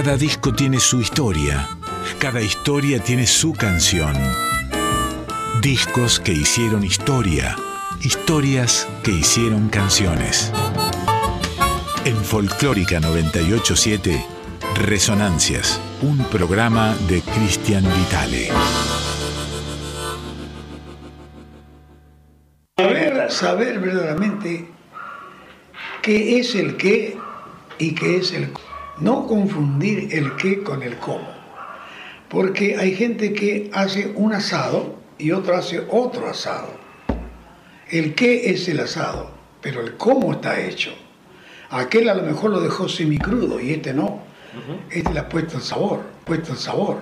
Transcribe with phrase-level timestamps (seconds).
[0.00, 1.68] Cada disco tiene su historia,
[2.20, 4.14] cada historia tiene su canción.
[5.60, 7.56] Discos que hicieron historia,
[8.04, 10.52] historias que hicieron canciones.
[12.04, 14.24] En Folclórica 987,
[14.76, 18.50] Resonancias, un programa de Cristian Vitale.
[22.76, 24.68] Saber, saber verdaderamente
[26.02, 27.18] qué es el qué
[27.80, 28.67] y qué es el cómo.
[29.00, 31.28] No confundir el qué con el cómo.
[32.28, 36.68] Porque hay gente que hace un asado y otro hace otro asado.
[37.90, 39.30] El qué es el asado,
[39.62, 40.90] pero el cómo está hecho.
[41.70, 44.20] Aquel a lo mejor lo dejó semicrudo y este no.
[44.90, 46.98] Este le ha puesto el sabor, puesto el sabor.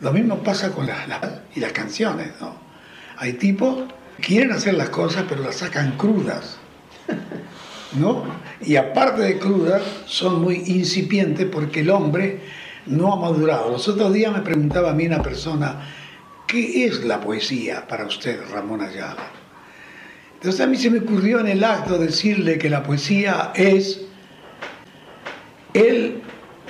[0.00, 2.54] Lo mismo pasa con las, las- y las canciones, ¿no?
[3.16, 3.84] Hay tipos
[4.16, 6.58] que quieren hacer las cosas pero las sacan crudas.
[7.94, 8.24] ¿no?
[8.60, 12.40] Y aparte de crudas, son muy incipientes porque el hombre
[12.86, 13.70] no ha madurado.
[13.70, 15.88] Los otros días me preguntaba a mí una persona,
[16.46, 19.26] ¿qué es la poesía para usted, Ramón Ayala?
[20.34, 24.00] Entonces a mí se me ocurrió en el acto decirle que la poesía es
[25.74, 26.22] el-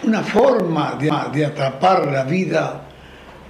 [0.02, 2.82] una forma de, de atrapar la vida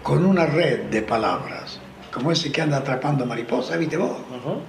[0.03, 1.81] con una red de palabras,
[2.13, 4.19] como ese que anda atrapando mariposas, ¿viste vos?
[4.29, 4.61] Bueno.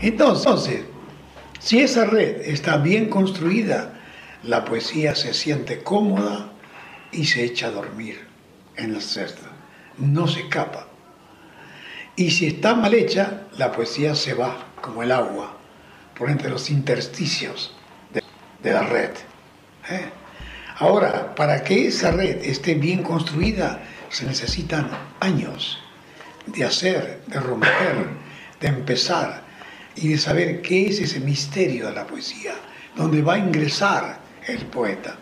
[0.00, 0.84] Entonces,
[1.58, 3.94] si esa red está bien construida,
[4.44, 6.52] la poesía se siente cómoda
[7.10, 8.26] y se echa a dormir
[8.76, 9.50] en la cesta.
[9.98, 10.86] No se escapa.
[12.14, 15.56] Y si está mal hecha, la poesía se va como el agua
[16.16, 17.74] por entre los intersticios
[18.12, 19.10] de, la red.
[19.90, 20.10] ¿eh?
[20.78, 25.78] Ahora, para que esa red esté bien construida, se necesitan años
[26.46, 28.06] de hacer, de romper,
[28.60, 29.47] de empezar
[30.00, 32.54] y de saber qué es ese misterio de la poesía,
[32.96, 35.16] donde va a ingresar el poeta.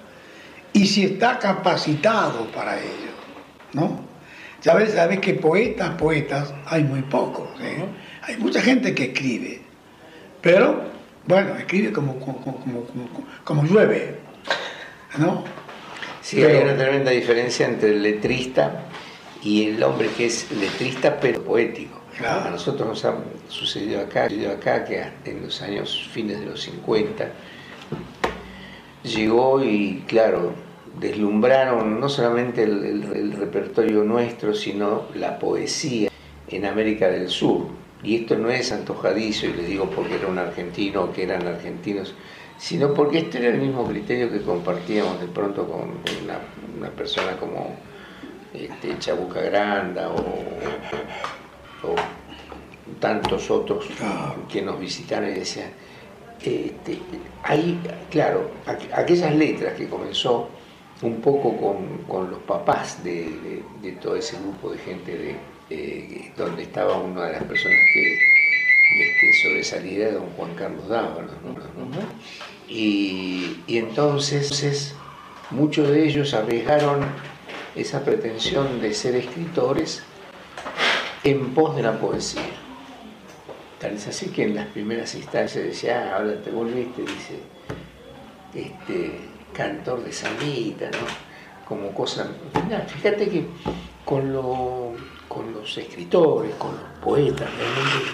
[0.73, 3.13] Y si está capacitado para ello,
[3.73, 4.01] ¿no?
[4.63, 7.49] Ya ves, sabes que poetas, poetas, hay muy pocos.
[7.61, 7.85] ¿eh?
[8.23, 9.61] Hay mucha gente que escribe,
[10.41, 10.83] pero,
[11.27, 13.09] bueno, escribe como, como, como, como-
[13.45, 14.17] como llueve,
[15.19, 15.45] ¿no?
[16.21, 18.83] Sí, Pero- hay una tremenda diferencia entre el letrista
[19.43, 22.01] y el hombre que es letrista pero poético.
[22.25, 23.15] A nosotros nos ha
[23.49, 27.29] sucedido acá, sucedió acá que en los años fines de los 50
[29.03, 30.55] llegó y claro,
[30.99, 36.11] deslumbraron no solamente el repertorio nuestro, sino la poesía
[36.49, 37.67] en América del Sur.
[38.03, 41.47] Y esto no es antojadizo, y le digo porque era un argentino o que eran
[41.47, 42.15] argentinos,
[42.59, 45.83] sino porque este era el mismo criterio que compartíamos de pronto con
[46.25, 46.39] una,
[46.79, 47.77] una persona como
[48.55, 50.17] este, Chabuca Granda o,
[51.83, 51.95] o
[53.01, 53.87] tantos otros
[54.49, 55.71] que nos visitaron y decían,
[56.43, 56.99] este,
[57.43, 57.79] hay,
[58.11, 60.49] claro, aqu- aquellas letras que comenzó
[61.03, 65.37] un poco con, con los papás de, de- de todo ese grupo de gente de,
[65.71, 71.33] eh, donde estaba una de las personas que este, sobresalía, don Juan Carlos Dávalos.
[71.45, 71.57] ¿no?
[72.69, 74.95] Y, y entonces
[75.51, 77.01] muchos de ellos arriesgaron
[77.75, 80.03] esa pretensión de ser escritores
[81.31, 82.43] en pos de la poesía.
[83.81, 87.41] Tal es así que en las primeras instancias decía, ah, ahora te volviste, dice,
[88.55, 89.21] este,
[89.53, 91.07] cantor de salita, ¿no?
[91.69, 92.27] Como cosa.
[92.89, 93.47] Fíjate que
[94.05, 94.93] con, lo-
[95.29, 98.13] con los escritores, con los poetas, realmente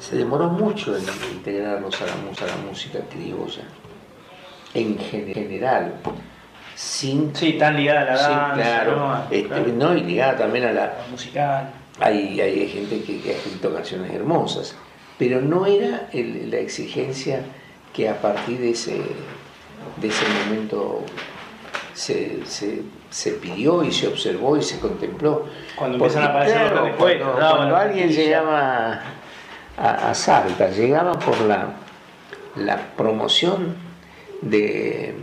[0.00, 3.62] se demoró mucho en integrarlos a la, mus- a la música criolla,
[4.74, 5.94] en gen- general,
[6.74, 7.34] sin.
[7.34, 9.22] Sí, tan ligada a la Sí, danza, claro, ¿no?
[9.30, 9.66] este, Claro.
[9.74, 11.70] no, y ligada también a la, La musical.
[12.00, 14.74] Hay, hay gente que, que ha escrito canciones hermosas,
[15.18, 17.42] pero no era el- la exigencia
[17.92, 19.00] que a partir de ese,
[20.00, 21.02] de ese momento
[21.94, 25.46] se, se- se pidió y se observó y se contempló.
[25.76, 29.00] Cuando Porque, empiezan a aparecer claro, los cuando, cuando alguien llegaba
[29.76, 31.72] a, a Salta, llegaba por la,
[32.56, 33.74] la promoción
[34.42, 35.14] de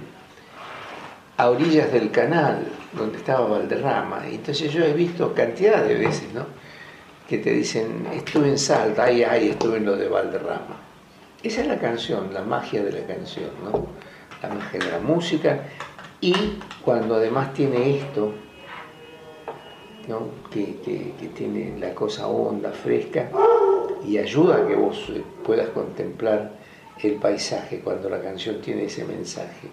[1.38, 4.24] a orillas del canal donde estaba Valderrama.
[4.30, 6.46] Entonces yo he visto cantidad de veces, ¿no?
[7.28, 10.78] Que te dicen, estuve en Salta, ay, ay, estuve en lo de Valderrama.
[11.42, 13.88] Esa es la canción, la magia de la canción, ¿no?
[14.44, 15.64] La magia de la música.
[16.22, 16.34] Y
[16.84, 18.32] cuando además tiene esto,
[20.08, 20.28] ¿no?
[20.52, 23.30] que, que- que tiene la cosa honda, fresca,
[24.08, 25.12] y ayuda a que vos
[25.44, 26.52] puedas contemplar
[27.02, 29.68] el paisaje cuando la canción tiene ese mensaje.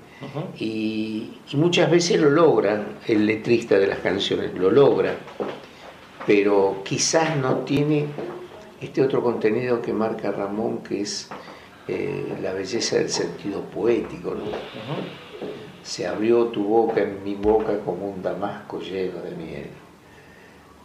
[0.58, 5.14] y, y muchas veces lo logra el letrista de las canciones, lo logra,
[6.26, 8.06] pero quizás no tiene
[8.80, 11.28] este otro contenido que marca Ramón, que es
[11.88, 14.34] eh, la belleza del sentido poético.
[14.34, 14.44] ¿no?
[15.82, 19.66] se abrió tu boca en mi boca como un damasco lleno de miel.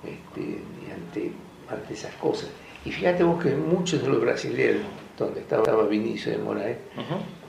[0.04, 1.32] Este, y ante,
[1.70, 2.50] ante, esas cosas.
[2.86, 4.86] Y fíjate vos que muchos de los brasileños,
[5.18, 6.78] donde estaba, Vinicio de Moraes,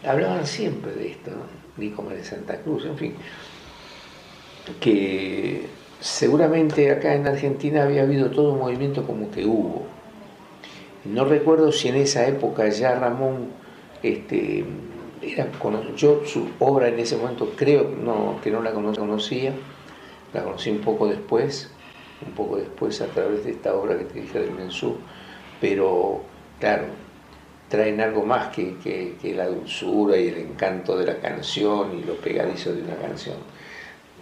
[0.04, 1.30] hablaban siempre de esto,
[1.76, 3.14] ni como de Santa Cruz, en fin,
[4.80, 5.66] que
[6.00, 9.86] seguramente acá en Argentina había habido todo un movimiento como que hubo.
[11.04, 13.48] No recuerdo si en esa época ya Ramón
[14.02, 14.64] este,
[15.22, 15.48] era,
[15.96, 19.52] yo su obra en ese momento creo no, que no la conocía,
[20.32, 21.70] la conocí un poco después,
[22.26, 24.96] un poco después a través de esta obra que te dije del Mensú,
[25.60, 26.22] pero
[26.60, 26.84] claro,
[27.68, 32.14] traen algo más que, que, la dulzura y el encanto de la canción y lo
[32.16, 33.36] pegadizo de una canción.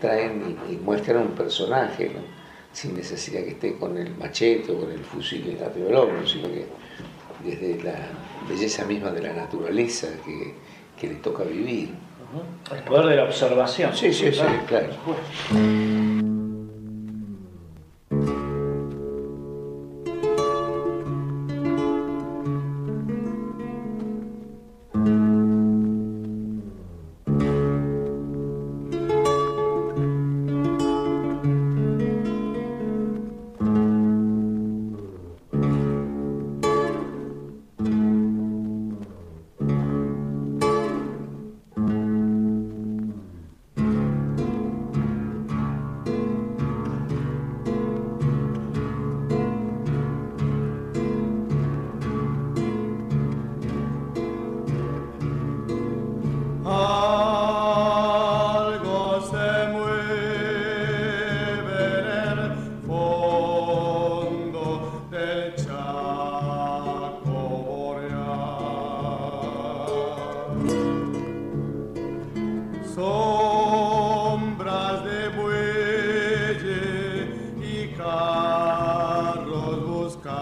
[0.01, 2.11] Traen y, muestran un personaje,
[2.73, 6.49] sin necesidad que esté con el machete o con el fusil en la del sino
[6.49, 6.67] que
[7.45, 7.95] desde la
[8.49, 10.55] belleza misma de la naturaleza que,
[11.01, 11.91] que le toca vivir.
[12.75, 13.95] El poder de la observación.
[13.95, 14.89] Sí, sí, sí, claro.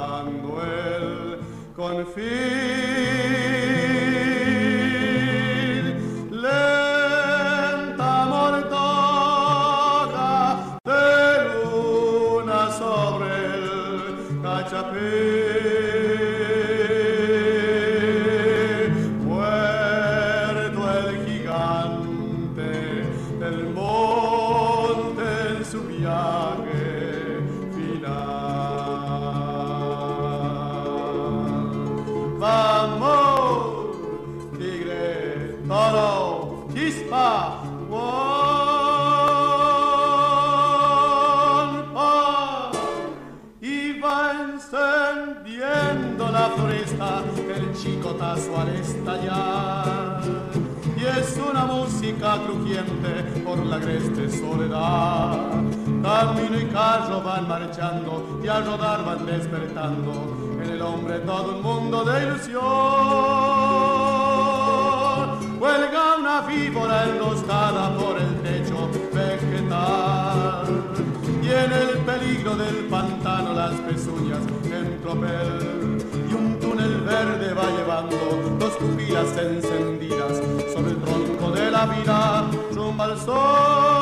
[0.07, 1.39] cuando él
[1.75, 3.05] confía.
[52.25, 55.51] música crujiente por la agreste soledad.
[56.03, 61.63] Camino y carro van marchando y al rodar van despertando en el hombre todo un
[61.63, 62.63] mundo de ilusión.
[65.61, 70.67] Huelga una víbora enroscada por el techo vegetal
[71.43, 75.99] y en el peligro del pantano las pezuñas en tropel
[76.31, 78.17] y un túnel verde va llevando
[78.59, 80.64] dos pupilas encendidas
[81.87, 83.94] Cristian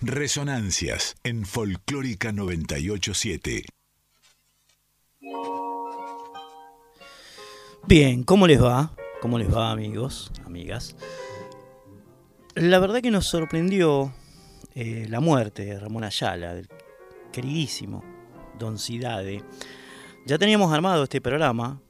[0.00, 3.64] Resonancias en Folclórica 987.
[7.86, 8.96] Bien, ¿cómo les va?
[9.22, 10.96] ¿Cómo les va, amigos, amigas?
[12.56, 14.12] La verdad que nos sorprendió
[14.74, 16.68] eh, la muerte de Ramón Ayala, del
[17.32, 18.02] queridísimo
[18.58, 19.44] Don Cidade.
[20.26, 21.80] Ya teníamos armado este programa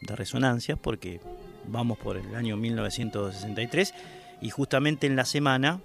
[0.00, 1.20] de resonancias porque
[1.68, 3.94] vamos por el año 1963
[4.40, 5.80] y justamente en la semana,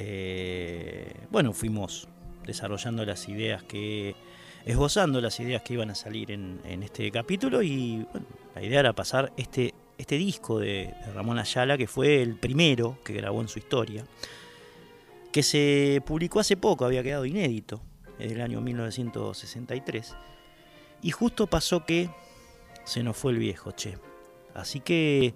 [0.00, 2.06] eh, bueno, fuimos
[2.46, 4.14] desarrollando las ideas que,
[4.64, 8.06] esbozando las ideas que iban a salir en, este capítulo y
[8.54, 13.12] la idea era pasar este, este disco de, Ramón Ayala, que fue el primero que
[13.12, 14.04] grabó en su historia,
[15.32, 17.80] que se publicó hace poco, había quedado inédito,
[18.20, 20.14] en el año 1963,
[21.02, 22.08] y justo pasó que
[22.84, 23.98] se nos fue el viejo, che.
[24.54, 25.34] Así que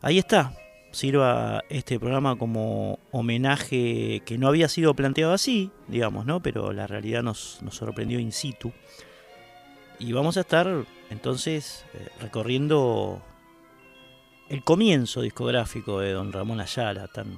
[0.00, 0.54] ahí está,
[0.92, 6.40] sirva este programa como homenaje que no había sido planteado así, digamos, ¿no?
[6.40, 8.72] Pero la realidad nos, sorprendió in situ.
[9.98, 13.22] Y vamos a estar entonces eh, recorriendo
[14.48, 17.36] el comienzo discográfico de don Ramón Ayala, tan,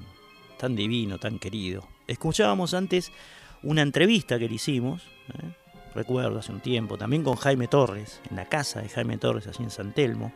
[0.58, 1.86] tan divino, tan querido.
[2.06, 3.12] Escuchábamos antes
[3.62, 5.54] una entrevista que le hicimos, ¿eh?
[5.94, 9.62] recuerdo hace un tiempo, también con Jaime Torres, en la casa de Jaime Torres, allí
[9.62, 10.32] en San Telmo.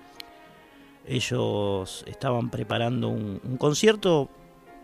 [1.06, 4.28] Ellos estaban preparando un, concierto,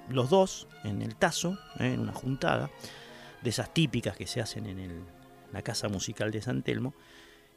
[0.08, 1.92] los dos, en el Tazo, ¿eh?
[1.92, 2.70] en una juntada,
[3.42, 5.04] de esas típicas que se hacen en
[5.52, 6.94] la casa musical de San Telmo.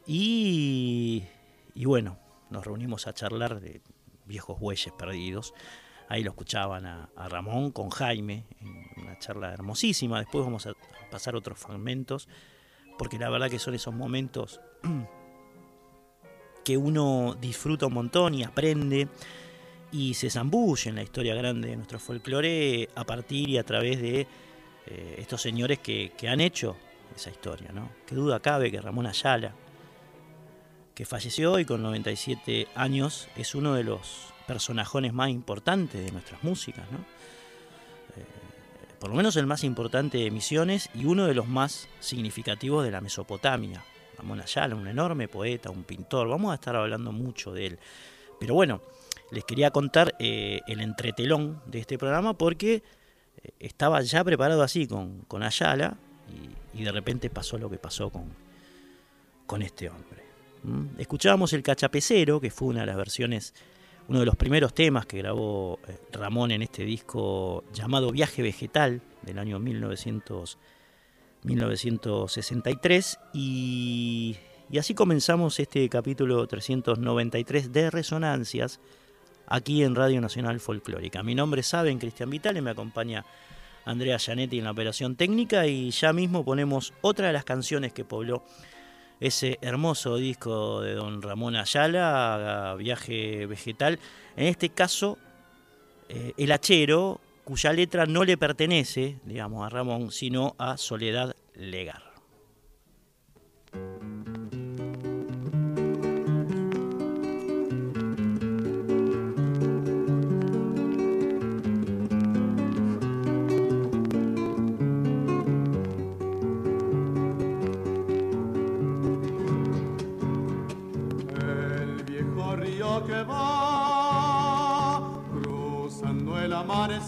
[0.08, 1.24] Y,
[1.76, 2.18] bueno,
[2.50, 3.82] nos reunimos a charlar de
[4.26, 5.54] viejos bueyes perdidos.
[6.10, 10.20] Ahí lo escuchaban a, a, Ramón con Jaime, en una charla hermosísima.
[10.20, 10.74] Después vamos a
[11.12, 12.28] pasar otros fragmentos,
[12.98, 14.60] porque la verdad que son esos momentos
[16.66, 19.08] que uno disfruta un montón y aprende
[19.92, 24.02] y se zambulle en la historia grande de nuestro folclore a partir y a través
[24.02, 24.28] de
[24.88, 26.76] eh, estos señores que, han hecho
[27.16, 27.72] esa historia.
[27.72, 27.92] ¿no?
[28.08, 29.54] Qué duda cabe que Ramón Ayala,
[30.96, 36.44] que falleció hoy con 97 años, es uno de los personajes más importantes de nuestras
[36.44, 36.92] músicas.
[36.92, 36.98] ¿no?
[38.18, 38.26] Eh,
[39.00, 42.90] por lo menos el más importante de Misiones y uno de los más significativos de
[42.90, 43.84] la Mesopotamia.
[44.18, 47.80] Ramón Ayala, un enorme poeta, un pintor, vamos a estar hablando mucho de él.
[48.40, 48.82] Pero bueno,
[49.32, 52.76] les quería contar eh, el entretelón de este programa porque
[53.44, 55.98] eh, estaba ya preparado así con, con Ayala
[56.74, 58.26] y, de repente pasó lo que pasó con,
[59.46, 60.24] con este hombre.
[60.98, 63.54] Escuchábamos el cachapecero, que fue una de las versiones,
[64.08, 69.02] uno de los primeros temas que grabó eh, Ramón en este disco llamado Viaje Vegetal
[69.22, 70.58] del año 1900.
[71.46, 74.36] 1963 y,
[74.78, 78.80] así comenzamos este capítulo 393 de Resonancias
[79.46, 81.22] aquí en Radio Nacional Folclórica.
[81.22, 83.24] Mi nombre es Saben Cristian Vital y me acompaña
[83.86, 88.04] Andrea Gianetti en la operación técnica y ya mismo ponemos otra de las canciones que
[88.04, 88.44] pobló
[89.20, 94.00] ese hermoso disco de don Ramón Ayala, Viaje Vegetal.
[94.36, 95.20] En este caso,
[96.10, 102.15] eh, El Hachero, cuya letra no le pertenece, digamos, a Ramón, sino a Soledad Legar.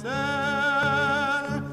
[0.08, 1.68] Amanecer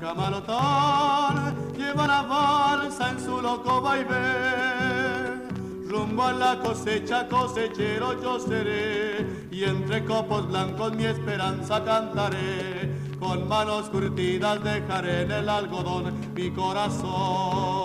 [0.00, 5.48] camalotón lleva la balsa en su loco vaivén.
[5.88, 12.94] Rumbo a la cosecha, cosechero yo seré, y entre copos blancos mi esperanza cantaré.
[13.18, 17.79] Con manos curtidas dejaré en el algodón mi corazón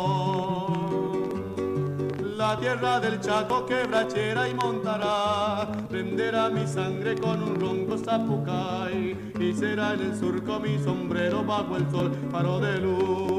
[2.36, 9.54] la tierra del Chaco quebrachera y montará, prenderá mi sangre con un ronco zapucay, y
[9.54, 13.35] será en el surco mi sombrero bajo el sol, faro de luz.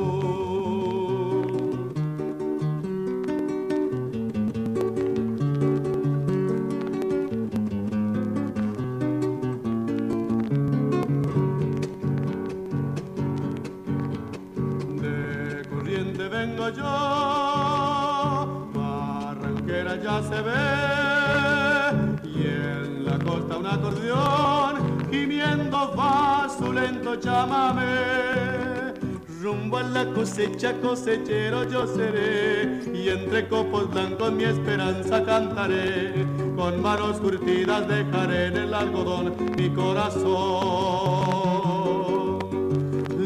[27.20, 28.94] Llámame.
[29.42, 36.26] Rumbo a la cosecha, cosechero yo seré, y entre copos blancos mi esperanza cantaré.
[36.56, 40.26] Con manos curtidas dejaré en el algodón mi corazón.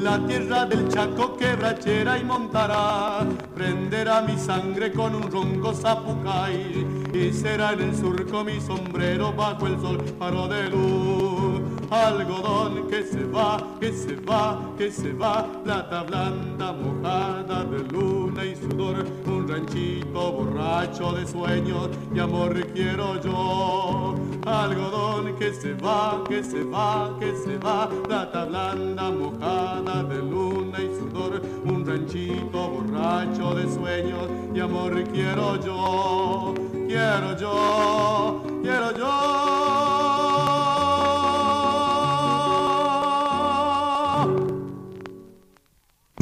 [0.03, 3.21] La tierra del Chaco quebrachera y montará,
[3.55, 9.67] prenderá mi sangre con un ronco zapucay, y será en el surco mi sombrero bajo
[9.67, 11.40] el sol faro de luz
[11.91, 18.45] algodón que se va, que se va, que se va, plata blanda mojada de luna
[18.45, 24.15] y sudor, un ranchito borracho de sueños y amor quiero yo.
[24.47, 30.79] Algodón que se va, que se va, que se va, plata blanda mojada de luna
[30.81, 36.55] y sudor, un ranchito borracho de sueños y amor quiero yo,
[36.87, 40.00] quiero yo, quiero yo.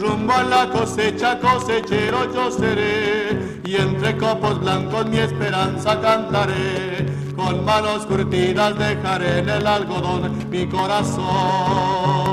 [0.00, 7.64] Rumbo a la cosecha cosechero yo seré y entre copos blancos mi esperanza cantaré con
[7.64, 12.26] manos curtidas dejaré en el algodón mi corazón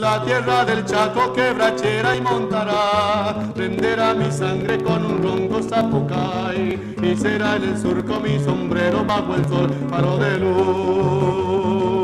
[0.00, 7.16] la tierra del Chaco quebrachera y montará, prenderá mi sangre con un ronco zapucay, y
[7.16, 11.97] será en el surco mi sombrero bajo el sol, faro de luz.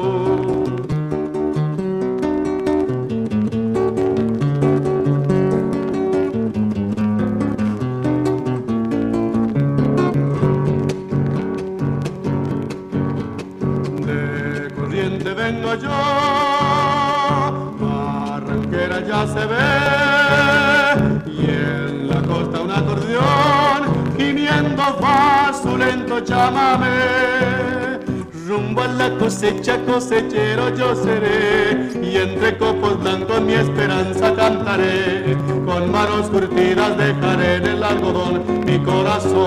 [29.24, 37.56] Cosecha, cosechero yo seré, y entre copos blancos mi esperanza cantaré, con manos curtidas dejaré
[37.56, 39.40] en el algodón mi corazón.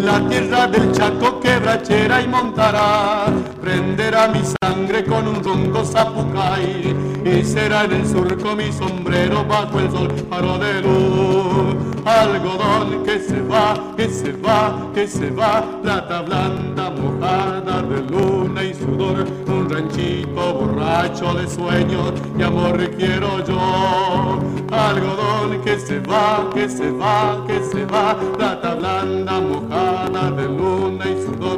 [0.00, 3.32] La tierra del Chaco quebrachera y montará,
[3.66, 9.80] prenderá mi sangre con un ronco zapucay, y será en el surco mi sombrero bajo
[9.80, 11.74] el sol faro de luz.
[12.06, 18.62] Algodón que se va, que se va, que se va, plata blanda mojada de luna
[18.62, 24.38] y sudor, un ranchito borracho de sueños y amor quiero yo.
[24.70, 31.04] Algodón que se va, que se va, que se va, plata blanda mojada de luna
[31.06, 31.55] y sudor,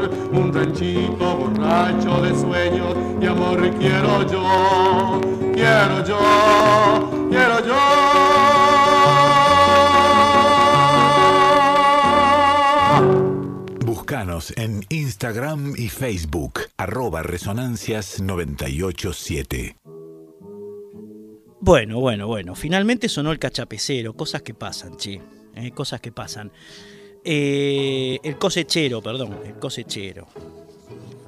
[0.58, 5.20] ranchito borracho de sueños y amor quiero yo,
[5.54, 7.76] quiero yo, quiero yo.
[13.84, 19.76] Búscanos en Instagram y Facebook, arroba Resonancias 987.
[21.60, 22.54] Bueno, bueno, bueno.
[22.54, 24.14] Finalmente sonó el cachapecero.
[24.14, 25.20] Cosas que pasan, che.
[25.54, 26.50] eh, cosas que pasan.
[27.24, 29.38] Eh, el cosechero, perdón.
[29.44, 30.26] El cosechero.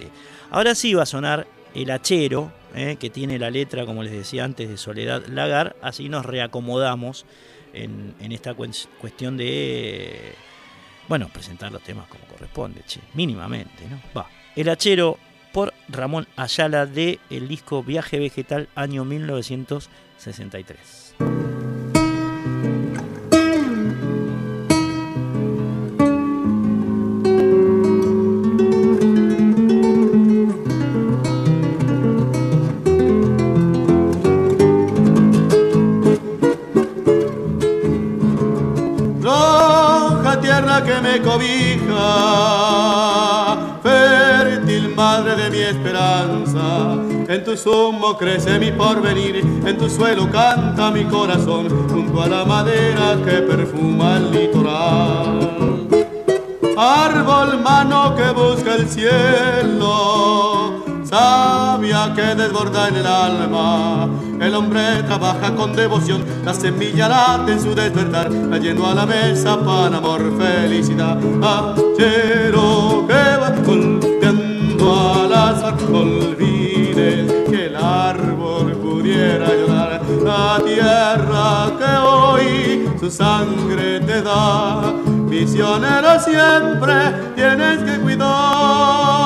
[0.50, 4.44] Ahora sí va a sonar el hachero, eh, que tiene la letra, como les decía
[4.44, 5.76] antes, de Soledad Lagar.
[5.82, 7.24] Así nos reacomodamos
[7.72, 10.32] en, en esta cues- cuestión de,
[11.08, 14.00] bueno, presentar los temas como corresponde, che, mínimamente, ¿no?
[14.16, 14.28] Va.
[14.56, 15.16] El hachero
[15.52, 21.09] por Ramón Ayala de el disco Viaje Vegetal año 1963
[40.84, 42.06] que me cobija,
[43.82, 50.90] fértil madre de mi esperanza, en tu zumo crece mi porvenir, en tu suelo canta
[50.90, 55.86] mi corazón, junto a la madera que perfuma el litoral.
[56.76, 64.08] Árbol mano que busca el cielo, sabia que desborda en el alma.
[64.40, 69.56] El hombre trabaja con devoción, la semilla late en su despertar, trayendo a la mesa
[69.64, 71.16] pan, amor, felicidad.
[71.40, 75.76] Achero que va golpeando al azar,
[77.50, 80.00] que el árbol pudiera llorar.
[80.22, 84.92] La tierra que hoy su sangre te da,
[85.28, 86.94] misionero siempre
[87.34, 89.19] tienes que cuidar.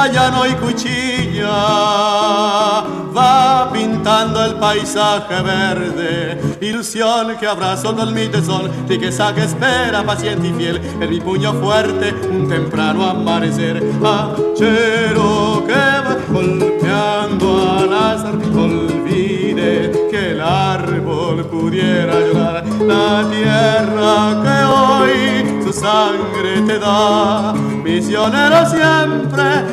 [0.00, 1.48] Selva, llano y cuchilla,
[3.16, 10.48] va pintando el paisaje verde, ilusión que abrazo con mi tesón, riqueza que espera paciente
[10.48, 18.34] y fiel, en mi puño fuerte un temprano amanecer, hachero que va golpeando al azar,
[18.54, 28.66] olvide que el árbol pudiera llorar, la tierra que hoy su sangre te da, misionero
[28.66, 29.69] siempre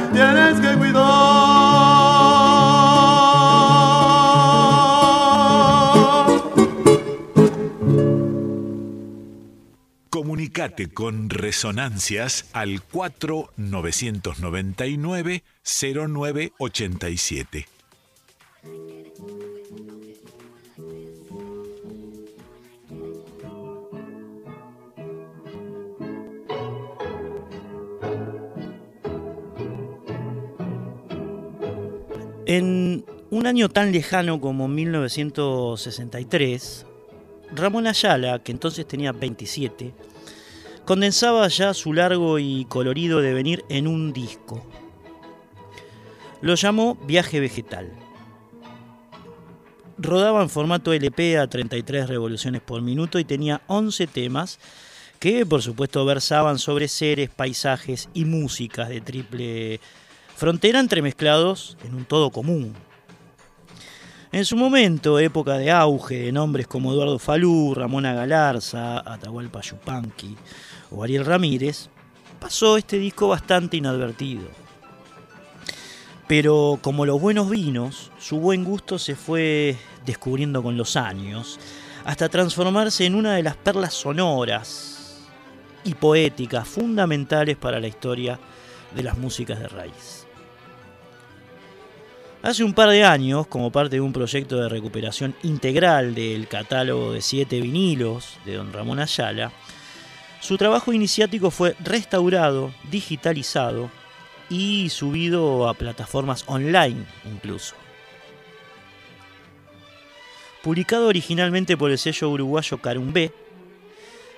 [10.93, 17.67] Con Resonancias al 4999 0987.
[32.45, 36.85] En un año tan lejano como 1963,
[37.53, 39.93] Ramón Ayala, que entonces tenía 27,
[40.87, 44.65] condensaba ya su largo y colorido devenir en un disco.
[46.39, 47.91] Lo llamó Viaje Vegetal.
[49.97, 54.59] Rodaba en formato LP a 33 revoluciones por minuto y tenía 11 temas
[55.19, 59.81] que por supuesto versaban sobre seres, paisajes y músicas de triple
[60.37, 62.73] frontera entremezclados en un todo común.
[64.31, 70.37] En su momento, época de auge de nombres como Eduardo Falú, Ramona Galarza, Atahualpa Yupanqui
[70.91, 71.89] o Ariel Ramírez,
[72.39, 74.47] pasó este disco bastante inadvertido.
[76.27, 81.59] Pero como los buenos vinos, su buen gusto se fue descubriendo con los años,
[82.03, 85.25] hasta transformarse en una de las perlas sonoras
[85.83, 88.39] y poéticas fundamentales para la historia
[88.95, 90.27] de las músicas de raíz.
[92.43, 97.11] Hace un par de años, como parte de un proyecto de recuperación integral del catálogo
[97.11, 99.51] de siete vinilos de don Ramón Ayala,
[100.39, 103.89] su trabajo iniciático fue restaurado, digitalizado
[104.49, 107.75] y subido a plataformas online incluso.
[110.63, 113.31] Publicado originalmente por el sello uruguayo Carumbé,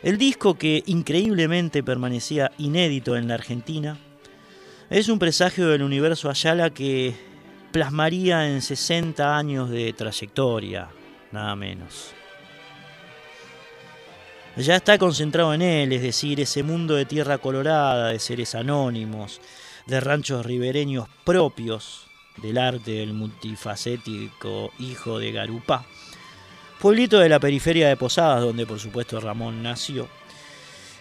[0.04, 3.98] el disco que increíblemente permanecía inédito en la Argentina
[4.90, 7.14] es un presagio del universo Ayala que
[7.72, 10.90] plasmaría en 60 años de trayectoria,
[11.32, 12.14] nada menos.
[14.60, 19.40] Ya está concentrado en él, es decir, ese mundo de tierra colorada, de seres anónimos,
[19.86, 22.08] de ranchos ribereños propios
[22.42, 25.86] del arte del multifacético hijo de Garupá,
[26.78, 30.10] pueblito de la periferia de Posadas, donde por supuesto Ramón nació,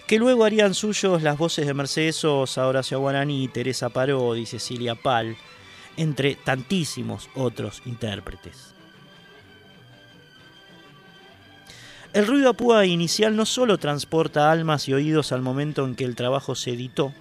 [0.07, 5.37] que luego harían suyos las voces de Mercedes Sosa, Horacio Guaraní, Teresa Parodi, Cecilia Pal,
[5.97, 8.78] entre tantísimos otros intérpretes.
[12.14, 16.05] El ruido a púa inicial no solo transporta almas y oídos al momento en que
[16.05, 17.12] el trabajo se editó,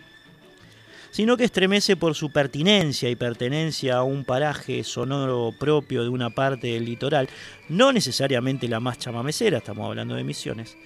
[1.12, 6.30] sino que estremece por su pertinencia y pertenencia a un paraje sonoro propio de una
[6.30, 7.28] parte del litoral,
[7.68, 10.78] no necesariamente la más chamamecera, estamos hablando de Misiones,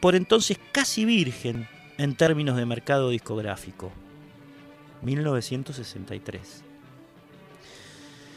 [0.00, 3.90] por entonces casi virgen en términos de mercado discográfico.
[5.02, 6.71] 1963.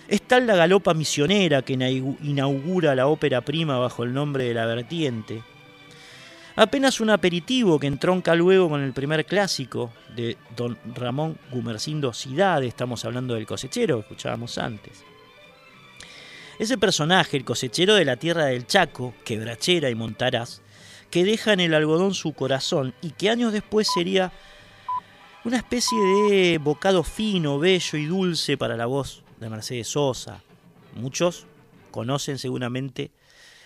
[0.07, 4.67] Es tal la galopa misionera que inaugura la ópera prima bajo el nombre de La
[4.67, 5.41] Vertiente.
[6.55, 12.67] Apenas un aperitivo que entronca luego con el primer clásico de don Ramón Gumercindo Cidade,
[12.67, 15.03] estamos hablando del cosechero que escuchábamos antes.
[16.59, 20.61] Ese personaje, el cosechero de la tierra del Chaco, quebrachera y montaraz,
[21.09, 24.31] que deja en el algodón su corazón y que años después sería
[25.43, 25.97] una especie
[26.29, 30.41] de bocado fino, bello y dulce para la voz de Mercedes Sosa.
[30.95, 31.45] Muchos
[31.91, 33.11] conocen seguramente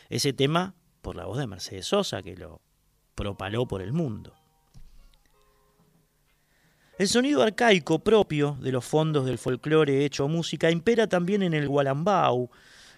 [0.09, 2.59] ese tema por la voz de Mercedes Sosa, que lo
[3.15, 4.33] propaló por el mundo.
[6.97, 11.69] El sonido arcaico propio de los fondos del folclore hecho música impera también en el
[11.69, 12.49] gualambau.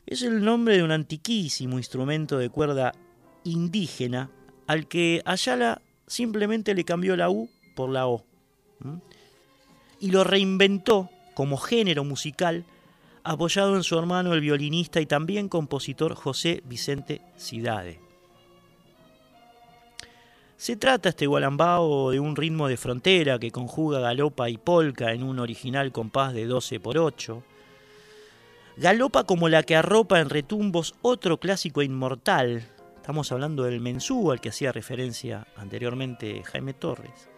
[0.08, 2.94] Es el nombre de un antiquísimo instrumento de cuerda
[3.44, 4.32] indígena
[4.66, 8.26] al que Ayala simplemente le cambió la U por la O.
[10.00, 12.66] Y lo reinventó como género musical
[13.24, 18.00] apoyado en su hermano el violinista y también compositor José Vicente Cidade.
[20.58, 25.24] Se trata este gualambao de un ritmo de frontera que conjuga galopa y polka en
[25.24, 27.44] un original compás de 12 por 8.
[28.78, 32.68] Galopa como la que arropa en retumbos otro clásico inmortal.
[32.96, 37.31] Estamos hablando del mensú al que hacía referencia anteriormente Jaime Torres.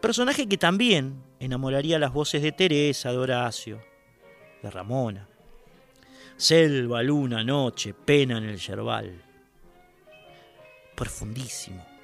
[0.00, 3.82] Personaje que también enamoraría las voces de Teresa, de Horacio,
[4.62, 5.28] de Ramona.
[6.36, 9.22] Selva, luna, noche, pena en el yerbal.
[10.94, 11.98] Profundísimo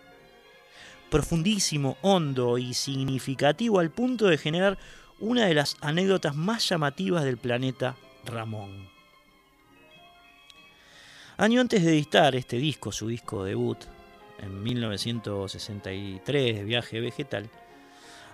[1.15, 4.77] profundísimo, hondo y significativo al punto de generar
[5.21, 8.89] una de las anécdotas más llamativas del planeta Ramón.
[11.37, 13.79] Año antes de editar este disco, su disco debut,
[14.41, 17.49] en 1963, de Viaje Vegetal,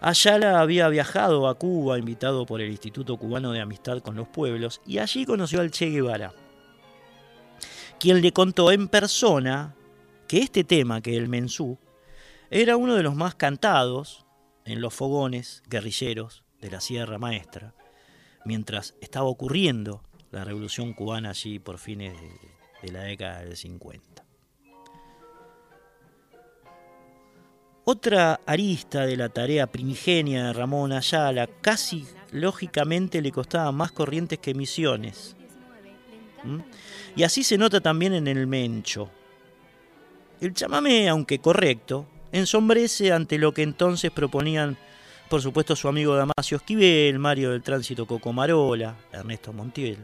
[0.00, 4.80] Ayala había viajado a Cuba, invitado por el Instituto Cubano de Amistad con los Pueblos,
[4.86, 6.32] y allí conoció al Che Guevara,
[7.98, 9.74] quien le contó en persona
[10.26, 11.78] que este tema, que el mensú,
[12.50, 14.24] era uno de los más cantados
[14.64, 17.74] en los fogones guerrilleros de la Sierra Maestra,
[18.44, 22.14] mientras estaba ocurriendo la revolución cubana allí por fines
[22.82, 24.09] de, la década del 50.
[27.84, 34.38] Otra arista de la tarea primigenia de Ramón Ayala casi lógicamente le costaba más corrientes
[34.38, 35.34] que misiones.
[37.16, 39.10] Y así se nota también en el Mencho.
[40.40, 44.76] El chamame, aunque correcto, ensombrece ante lo que entonces proponían,
[45.28, 49.98] por supuesto, su amigo Damasio Esquivel, Mario del Tránsito Cocomarola, Ernesto Montiel.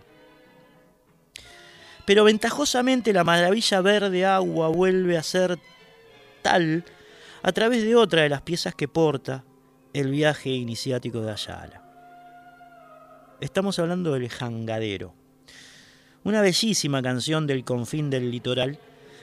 [2.04, 5.58] Pero ventajosamente la maravilla verde agua vuelve a ser
[6.42, 6.84] tal
[7.46, 9.44] a través de otra de las piezas que porta
[9.92, 11.80] el viaje iniciático de Ayala.
[13.40, 15.14] Estamos hablando del Jangadero,
[16.24, 18.80] una bellísima canción del confín del litoral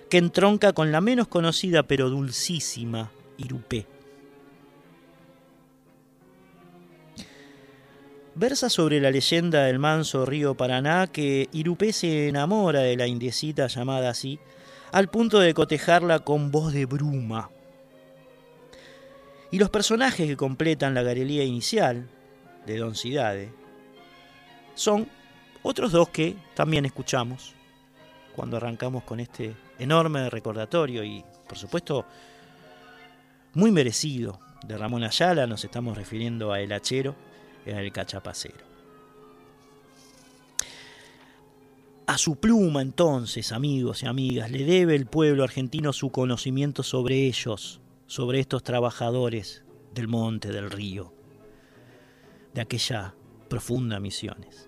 [0.09, 3.87] que entronca con la menos conocida pero dulcísima Irupé.
[8.35, 13.67] Versa sobre la leyenda del manso río Paraná que Irupé se enamora de la indiecita
[13.67, 14.39] llamada así,
[14.93, 17.49] al punto de cotejarla con voz de bruma.
[19.53, 22.09] Y los personajes que completan la galería inicial
[22.65, 23.53] de Don Cidade
[24.73, 25.07] son
[25.61, 27.53] otros dos que también escuchamos
[28.35, 32.03] cuando arrancamos con este enorme recordatorio y, por supuesto,
[33.53, 37.15] muy merecido de Ramón Ayala, nos estamos refiriendo a El Hachero,
[37.63, 38.65] era el cachapacero.
[42.07, 47.27] A su pluma entonces, amigos y amigas, le debe el pueblo argentino su conocimiento sobre
[47.27, 49.63] ellos, sobre estos trabajadores
[49.93, 51.13] del monte, del río,
[52.53, 53.13] de aquella
[53.49, 54.67] profunda misiones.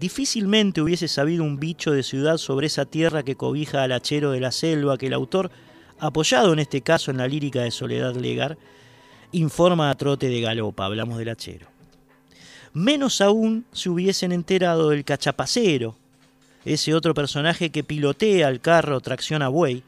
[0.00, 4.40] Difícilmente hubiese sabido un bicho de ciudad sobre esa tierra que cobija al hachero de
[4.40, 5.50] la selva que el autor,
[5.98, 8.58] apoyado en este caso en la lírica de Soledad Legar,
[9.32, 11.68] informa a trote de galopa, hablamos del hachero.
[12.72, 15.96] Menos aún se hubiesen enterado del cachapacero,
[16.64, 19.84] ese otro personaje que pilotea el carro tracción a buey,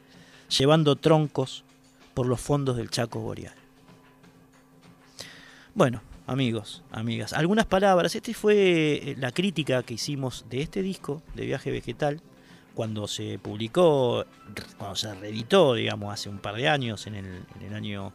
[0.48, 1.64] llevando troncos
[2.16, 3.52] por los fondos del Chaco Boreal.
[5.74, 7.34] Bueno, amigos, amigas.
[7.34, 8.14] Algunas palabras.
[8.14, 12.22] Esta fue eh, la crítica que hicimos de este disco de Viaje Vegetal
[12.74, 14.24] cuando se publicó,
[14.78, 18.14] cuando se reeditó, digamos, hace un par de años, en el, año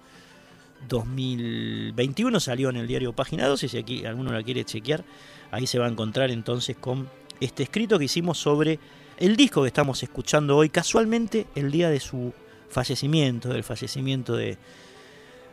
[0.89, 5.05] 2021, salió en el diario Página 12, si aquí alguno la quiere chequear,
[5.51, 7.07] ahí se va a encontrar entonces con
[7.39, 8.79] este escrito que hicimos sobre
[9.17, 12.33] el disco que estamos escuchando hoy, casualmente el día de su
[12.71, 14.57] fallecimiento, del fallecimiento de,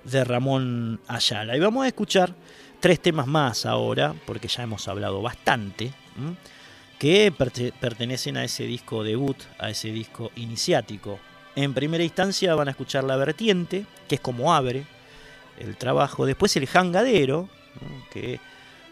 [0.04, 1.56] de Ramón Ayala.
[1.56, 2.34] Y vamos a escuchar
[2.80, 5.92] tres temas más ahora, porque ya hemos hablado bastante,
[6.98, 7.32] que
[7.80, 11.18] pertenecen a ese disco debut, a ese disco iniciático.
[11.54, 14.84] En primera instancia van a escuchar La Vertiente, que es como abre
[15.58, 16.26] el trabajo.
[16.26, 17.48] Después el Jangadero,
[18.10, 18.40] que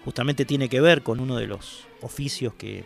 [0.05, 2.85] justamente tiene que ver con uno de los oficios que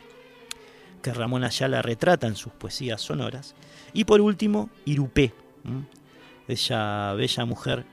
[1.00, 3.55] que Ramón Ayala retrata en sus poesías sonoras.
[3.92, 5.33] Y por último, Irupé,
[6.48, 7.85] ella bella mujer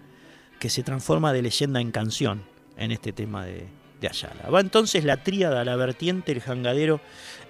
[0.60, 2.44] que se transforma de leyenda en canción
[2.78, 3.68] en este tema de,
[4.02, 4.50] de Ayala.
[4.50, 7.00] Va entonces la tríada, la vertiente, el jangadero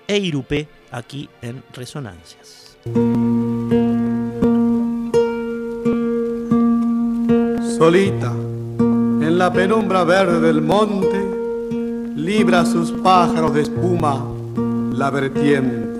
[0.08, 2.78] e Irupé aquí en Resonancias.
[7.78, 11.38] Solita, en la penumbra verde del monte,
[12.16, 14.26] libra sus pájaros de espuma
[14.94, 15.97] la vertiente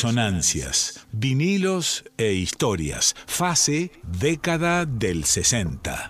[0.00, 3.14] Resonancias, vinilos e historias.
[3.26, 6.09] Fase década del 60.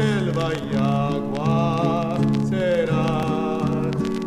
[0.00, 3.18] selva y agua será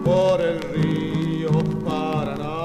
[0.03, 1.51] por el río
[1.85, 2.59] Paraná.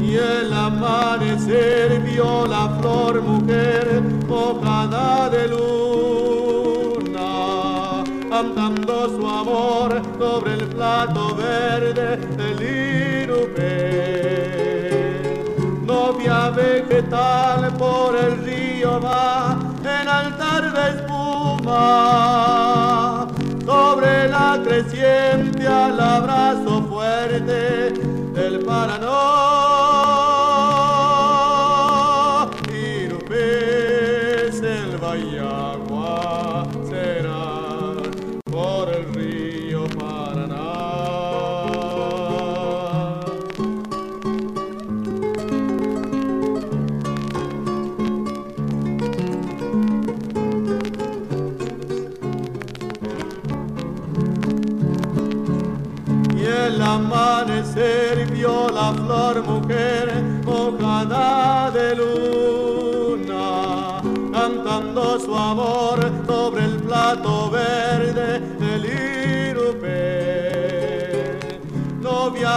[0.00, 5.74] Y el amanecer vio la flor mujer mojada de luz
[8.34, 12.18] cantando su amor sobre el plato verde
[18.96, 21.76] en altar de espuma.
[23.66, 27.92] Sobre la creciente al abrazo fuerte
[28.34, 29.73] del Paraná.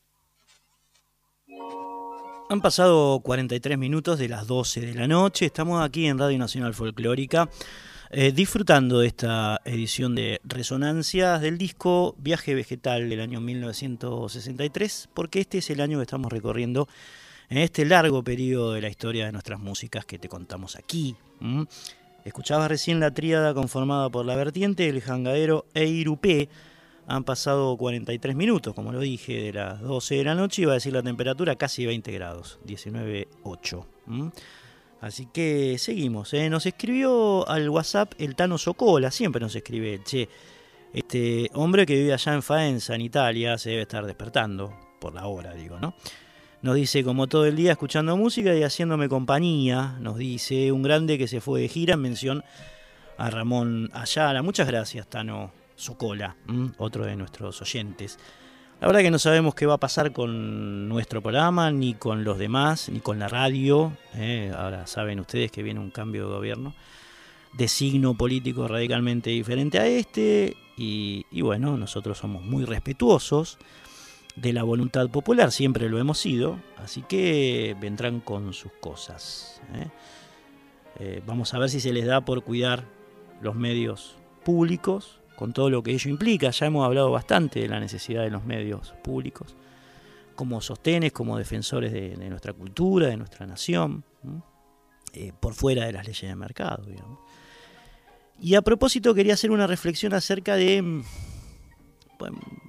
[2.50, 5.48] Han pasado 43 minutos de las 12 de la noche.
[5.48, 7.50] Estamos aquí en Radio Nacional Folclórica
[8.10, 15.42] eh, disfrutando de esta edición de Resonancias del disco Viaje Vegetal del año 1963, porque
[15.42, 16.88] este es el año que estamos recorriendo
[17.50, 21.18] en este largo periodo de la historia de nuestras músicas que te contamos aquí.
[22.28, 26.50] Escuchabas recién la tríada conformada por la vertiente, el jangadero e Irupé.
[27.08, 30.64] Han pasado 43 minutos, como lo dije, de las 12 de la noche.
[30.64, 34.32] Iba a decir la temperatura casi 20 grados, 19.8.
[35.00, 36.34] Así que seguimos.
[36.34, 36.50] ¿eh?
[36.50, 40.28] Nos escribió al WhatsApp el Tano Socola, siempre nos escribe, che,
[40.92, 45.28] este hombre que vive allá en Faenza, en Italia, se debe estar despertando, por la
[45.28, 45.96] hora, digo, ¿no?
[46.62, 51.20] Nos dice, como todo el día escuchando música y haciéndome compañía, nos dice un grande
[51.20, 52.44] que se fue de gira en mención
[53.18, 54.42] a Ramón Ayala.
[54.42, 56.36] Muchas gracias, Tano Socola,
[56.80, 58.18] otro de nuestros oyentes.
[58.82, 62.40] La verdad que no sabemos qué va a pasar con nuestro programa, ni con los
[62.40, 63.96] demás, ni con la radio.
[64.16, 64.52] ¿eh?
[64.56, 66.74] Ahora saben ustedes que viene un cambio de gobierno
[67.54, 70.56] de signo político radicalmente diferente a este.
[70.76, 73.58] Y, y bueno, nosotros somos muy respetuosos
[74.38, 79.60] de la voluntad popular, siempre lo hemos sido, así que vendrán con sus cosas.
[79.74, 79.88] ¿eh?
[81.00, 82.86] Eh, vamos a ver si se les da por cuidar
[83.42, 84.16] los medios
[84.46, 86.52] públicos, con todo lo que ello implica.
[86.52, 89.56] Ya hemos hablado bastante de la necesidad de los medios públicos,
[90.36, 94.04] como sostenes, como defensores de, nuestra cultura, de nuestra nación,
[95.14, 96.86] eh, por fuera de las leyes de mercado.
[98.40, 101.04] Y a propósito quería hacer una reflexión acerca de, mm,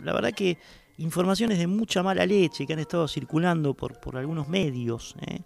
[0.02, 0.56] la verdad que
[0.99, 5.40] informaciones de mucha mala leche que han estado circulando por, por algunos medios, ¿eh?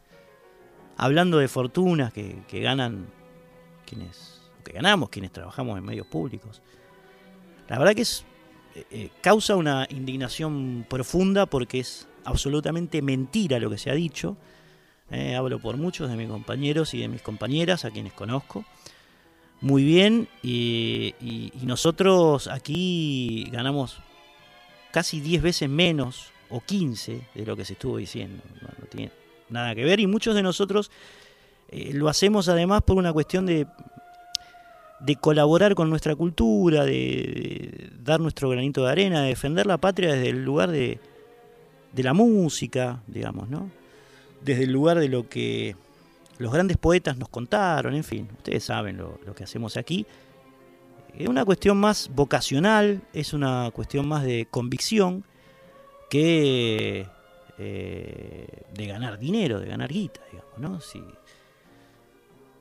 [0.96, 3.07] hablando de fortunas que, ganan
[3.86, 6.62] quienes, que ganamos quienes trabajamos en medios públicos.
[7.68, 8.24] La verdad que es,
[8.74, 14.36] eh, eh, causa una indignación profunda porque es absolutamente mentira lo que se ha dicho.
[15.36, 18.64] hablo por muchos de mis compañeros y de mis compañeras a quienes conozco
[19.62, 21.14] muy bien y,
[21.62, 23.98] nosotros aquí ganamos
[24.93, 28.43] casi 10 veces menos o 15 de lo que se estuvo diciendo.
[28.61, 29.11] No, tiene
[29.49, 30.90] nada que ver y muchos de nosotros
[31.68, 33.66] eh, lo hacemos además por una cuestión de,
[35.01, 40.12] de colaborar con nuestra cultura, de, dar nuestro granito de arena, de defender la patria
[40.14, 41.01] desde el lugar de,
[41.93, 43.70] de la música, digamos, ¿no?
[44.43, 45.76] Desde el lugar de lo que
[46.38, 50.07] los grandes poetas nos contaron, en fin, ustedes saben lo, que hacemos aquí.
[51.18, 55.24] Es una cuestión más vocacional, es una cuestión más de convicción
[56.08, 57.06] que
[57.58, 60.78] eh, de ganar dinero, de ganar guita, digamos, ¿no?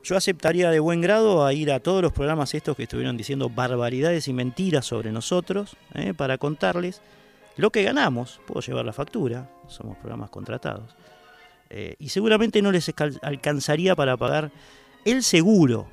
[0.03, 3.49] Yo aceptaría de buen grado a ir a todos los programas estos que estuvieron diciendo
[3.49, 6.13] barbaridades y mentiras sobre nosotros, ¿eh?
[6.13, 7.01] para contarles
[7.55, 8.41] lo que ganamos.
[8.47, 10.95] Puedo llevar la factura, somos programas contratados.
[11.69, 12.91] Eh, y seguramente no les
[13.21, 14.51] alcanzaría para pagar
[15.05, 15.87] el seguro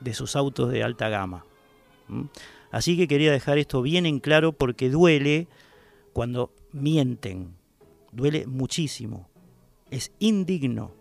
[0.00, 1.44] de sus autos de alta gama.
[2.70, 5.48] Así que quería dejar esto bien en claro porque duele
[6.12, 7.54] cuando mienten,
[8.12, 9.28] duele muchísimo,
[9.90, 10.92] es indigno,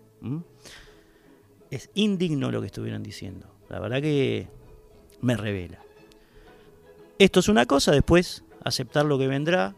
[1.69, 4.47] es indigno lo que estuvieron diciendo, la verdad que
[5.21, 5.79] me revela.
[7.17, 9.75] Esto es una cosa, después aceptar lo que vendrá,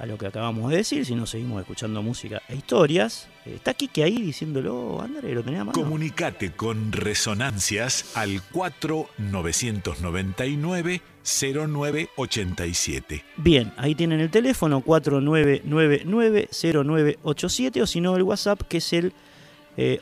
[0.00, 3.28] a lo que acabamos de decir, si no seguimos escuchando música e historias.
[3.44, 5.74] Eh, está Kike ahí diciéndolo, André, lo tenía más.
[5.74, 13.24] Comunicate con Resonancias al 4999 0987.
[13.36, 19.12] Bien, ahí tienen el teléfono 4999 0987 o si no el WhatsApp que es el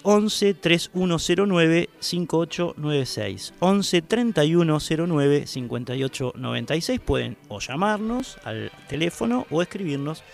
[0.03, 3.55] 11 3109 5896.
[3.61, 7.01] 11 3109 5896.
[7.01, 10.25] Pueden o llamarnos al teléfono o escribirnos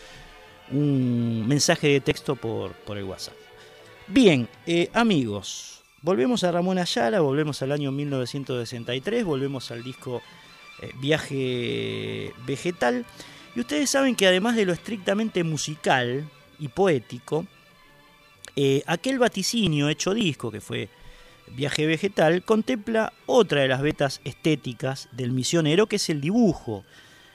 [0.70, 3.34] un mensaje de texto por, por el WhatsApp.
[4.06, 10.22] Bien, eh, amigos, volvemos a Ramón Ayala, volvemos al año 1963, volvemos al disco
[10.80, 13.04] eh, Viaje Vegetal.
[13.54, 17.46] Y ustedes saben que además de lo estrictamente musical y poético,
[18.56, 20.88] eh, aquel vaticinio hecho disco, que fue
[21.48, 26.84] Viaje Vegetal, contempla otra de las vetas estéticas del misionero, que es el dibujo.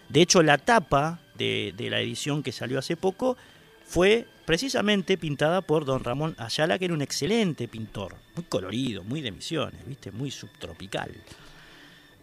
[0.09, 3.37] De hecho, la tapa de, la edición que salió hace poco
[3.85, 9.21] fue precisamente pintada por don Ramón Ayala, que era un excelente pintor, muy colorido, muy
[9.21, 10.11] de misiones, ¿viste?
[10.11, 11.11] muy subtropical.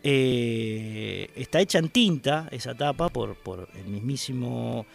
[0.09, 3.37] Eh, está hecha en tinta esa tapa por,
[3.75, 4.87] el mismísimo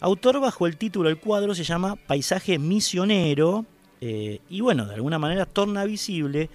[0.00, 3.64] Autor bajo el título del cuadro se llama Paisaje Misionero
[4.00, 6.50] eh, y bueno, de alguna manera torna visible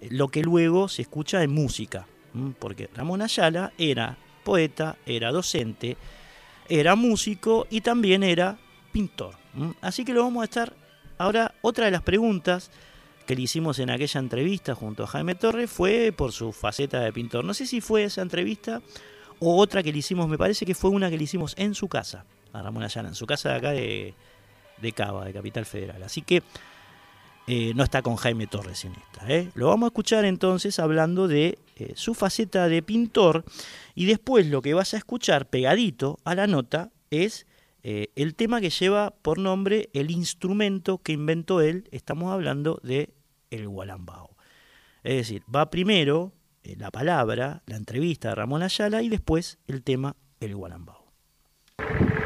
[0.00, 2.06] eh, lo que luego se escucha en música,
[2.58, 5.98] porque Ramón Ayala era poeta, era docente,
[6.66, 8.56] era músico y también era
[8.90, 9.34] pintor.
[9.82, 10.72] Así que lo vamos a estar
[11.18, 12.70] ahora otra de las preguntas
[13.26, 17.12] que le hicimos en aquella entrevista junto a Jaime Torres fue por su faceta de
[17.12, 17.44] pintor.
[17.44, 18.82] No sé si fue esa entrevista
[19.38, 21.88] o otra que le hicimos, me parece que fue una que le hicimos en su
[21.88, 24.14] casa a Ramón Ayala, en su casa de acá de,
[24.94, 26.02] Cava, de Capital Federal.
[26.02, 26.42] Así que
[27.46, 29.28] eh, no está con Jaime Torres en esta.
[29.28, 29.50] ¿eh?
[29.54, 33.44] Lo vamos a escuchar entonces hablando de eh, su faceta de pintor
[33.94, 37.46] y después lo que vas a escuchar pegadito a la nota es
[37.86, 43.10] el tema que lleva por nombre el instrumento que inventó él, estamos hablando de
[43.54, 44.36] el gualambao.
[45.02, 46.32] Es decir, va primero
[46.62, 51.04] eh, la palabra, la entrevista de Ramón Ayala y después el tema el gualambao.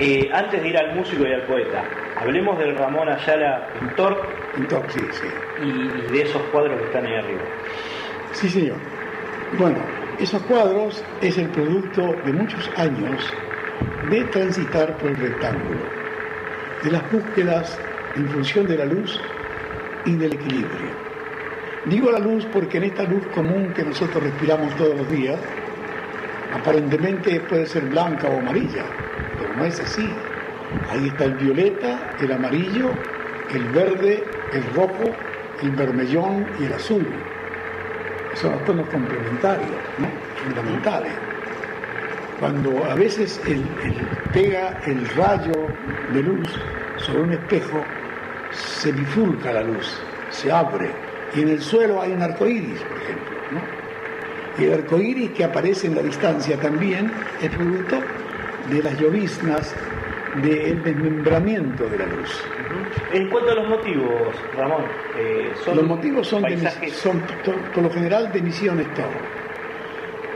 [0.00, 1.84] Eh, antes de ir al músico y al poeta,
[2.16, 5.26] hablemos del Ramón Ayala, pintor, Pintor, sí, sí.
[5.64, 7.42] y, y de esos cuadros que están ahí arriba.
[8.32, 8.78] Sí, señor.
[9.58, 9.78] Bueno,
[10.20, 13.24] esos cuadros es el producto de muchos años
[14.10, 15.80] de transitar por el rectángulo,
[16.82, 17.78] de las búsquedas
[18.14, 19.20] en función de la luz
[20.04, 21.07] y del equilibrio.
[21.88, 25.40] Digo la luz porque en esta luz común que nosotros respiramos todos los días,
[26.52, 28.84] aparentemente puede ser blanca o amarilla,
[29.38, 30.14] pero no es así.
[30.90, 32.94] Ahí está el violeta, el amarillo,
[33.50, 35.16] el verde, el rojo,
[35.62, 37.06] el vermellón y el azul.
[38.34, 40.08] Son los tonos complementarios, ¿no?
[40.42, 41.14] fundamentales.
[42.38, 45.70] Cuando a veces el- el- pega el rayo
[46.12, 46.60] de luz
[46.96, 47.86] sobre un espejo,
[48.50, 51.07] se bifurca la luz, se abre.
[51.34, 53.36] Y en el suelo hay un arco iris, por ejemplo.
[53.52, 54.62] ¿no?
[54.62, 57.10] Y el arco iris que aparece en la distancia también
[57.40, 58.00] es producto
[58.70, 59.74] de las lloviznas,
[60.42, 62.44] del desmembramiento de la luz.
[63.12, 64.84] En cuanto a los motivos, Ramón,
[65.16, 67.22] eh, son Los motivos son, de son
[67.74, 69.06] por lo general de misiones todo.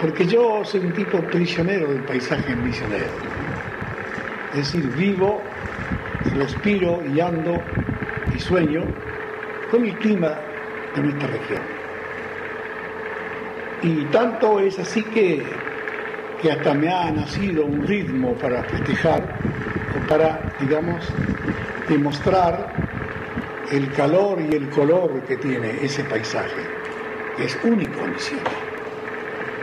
[0.01, 3.05] Porque yo soy un tipo prisionero del paisaje misionero.
[4.53, 5.43] Es decir, vivo,
[6.35, 7.63] respiro y ando
[8.35, 8.83] y sueño
[9.71, 10.39] con el clima
[10.95, 11.63] de nuestra región.
[13.83, 15.43] Y tanto es así que,
[16.41, 19.39] que hasta me ha nacido un ritmo para festejar
[20.09, 21.05] para, digamos,
[21.89, 22.73] demostrar
[23.71, 26.63] el calor y el color que tiene ese paisaje,
[27.37, 28.45] que es único en Misiones.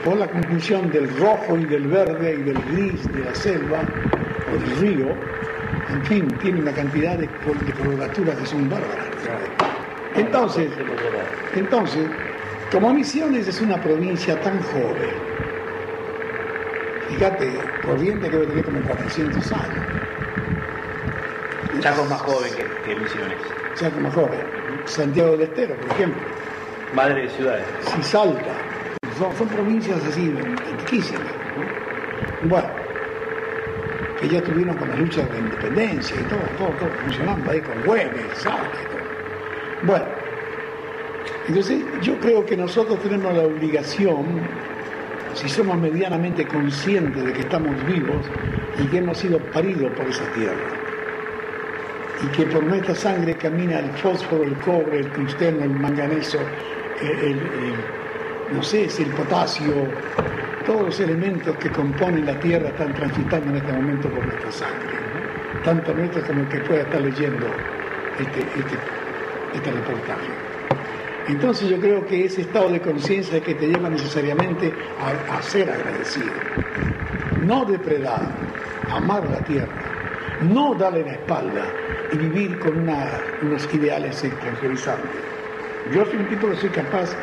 [0.04, 3.82] Por la conclusión del rojo y del verde y del gris de la selva
[4.52, 5.16] o del río,
[5.90, 9.08] en fin, tiene una cantidad de, de coloraturas que son bárbaras.
[10.16, 10.72] Entonces,
[11.55, 12.07] entonces,
[12.72, 15.12] como Misiones es una provincia tan joven,
[17.10, 17.53] fíjate,
[17.86, 19.86] Corrientes creo que tiene como 400 años.
[21.80, 23.38] Chaco más joven que, que Misiones,
[23.76, 24.39] Chaco más joven.
[24.86, 26.22] Santiago del Estero, por ejemplo.
[26.93, 27.66] madre de ciudades.
[27.95, 28.53] si Salta.
[29.18, 30.34] Son, son provincias así,
[30.72, 31.22] antiquísimas.
[31.22, 32.49] ¿no?
[32.49, 32.70] Bueno,
[34.20, 37.62] que ya tuvieron con la lucha de la independencia y todo, todo, todo funcionando ahí
[37.62, 38.99] con Güemes, Salta y todo.
[39.84, 40.06] Bueno,
[41.48, 44.26] entonces yo creo que nosotros tenemos la obligación,
[45.34, 48.26] si somos medianamente conscientes de que estamos vivos
[48.78, 50.80] y que hemos sido paridos por esa tierra,
[52.22, 56.40] y que por nuestra sangre camina el fósforo, el cobre, el tungsteno, el manganeso,
[57.02, 57.40] el,
[58.54, 59.74] no sé si el potasio,
[60.66, 64.98] todos los elementos que componen la tierra están transitando en este momento por nuestra sangre,
[65.64, 67.48] tanto nuestra como el que pueda estar leyendo
[68.20, 68.99] este, este,
[69.54, 70.30] este reportaje.
[71.28, 75.70] Entonces yo creo que ese estado de conciencia es que te lleva necesariamente a, ser
[75.70, 76.32] agradecido,
[77.43, 78.32] no depredar,
[78.91, 79.68] amar la tierra,
[80.41, 81.66] no darle la espalda
[82.12, 82.89] y vivir con
[83.43, 85.12] unos ideales extranjerizantes.
[85.93, 87.16] Yo soy un tipo que soy capaz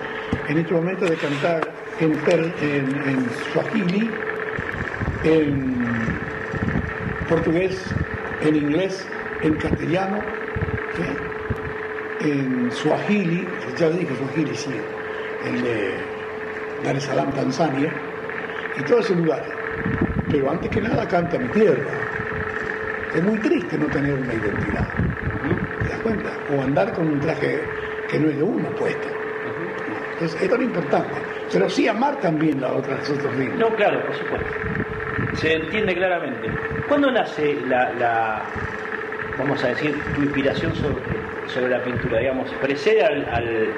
[0.48, 1.68] en este momento de cantar
[1.98, 2.12] en,
[2.60, 4.10] en, en swahili,
[5.24, 5.74] en
[7.28, 7.82] portugués,
[8.42, 9.04] en inglés,
[9.42, 10.22] en castellano.
[12.26, 13.46] En swahili,
[13.76, 14.70] ya dije swahili, sí,
[15.62, 16.00] de
[16.82, 17.92] Dar es Salaam, Tanzania,
[18.78, 19.50] y todos esos lugares.
[20.30, 21.92] Pero antes que nada canta mi tierra.
[23.14, 24.88] Es muy triste no tener una identidad.
[25.82, 26.40] ¿Te das cuenta?
[26.50, 27.64] O andar con un traje
[28.08, 29.08] que no es de uno puesto.
[30.12, 31.14] Entonces, es lo importante.
[31.52, 33.34] Pero sí amar también la otra, los otros.
[33.56, 34.48] No, claro, por supuesto.
[35.34, 36.50] Se entiende claramente.
[36.88, 38.52] ¿Cuándo nace la, la-
[39.38, 41.02] vamos a decir, tu inspiración sobre,
[41.46, 42.18] sobre la pintura?
[42.18, 43.74] Digamos, ¿precede al, al,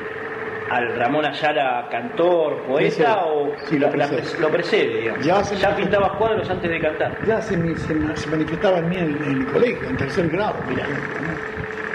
[0.70, 4.40] al Ramón Ayala cantor, poeta o Sí, lo la- la- precede.
[4.40, 4.98] lo precede?
[4.98, 5.24] Digamos?
[5.24, 7.20] Ya se- pintabas cuadros antes de cantar?
[7.24, 10.28] Ya se, me- se me- se manifestaba en mí en, en el colegio, en tercer
[10.28, 10.64] grado.
[10.66, 11.48] ¿no?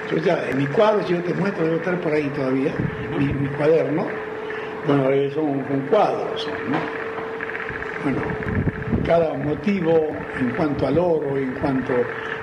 [0.09, 2.73] Yo ya, en mis cuadros, yo te muestro, debo estar por ahí todavía,
[3.17, 4.09] mi, mi cuaderno.
[4.85, 6.77] Bueno, son, son cuadros, ¿no?
[8.03, 8.21] Bueno,
[9.05, 11.93] cada motivo en cuanto al oro, en cuanto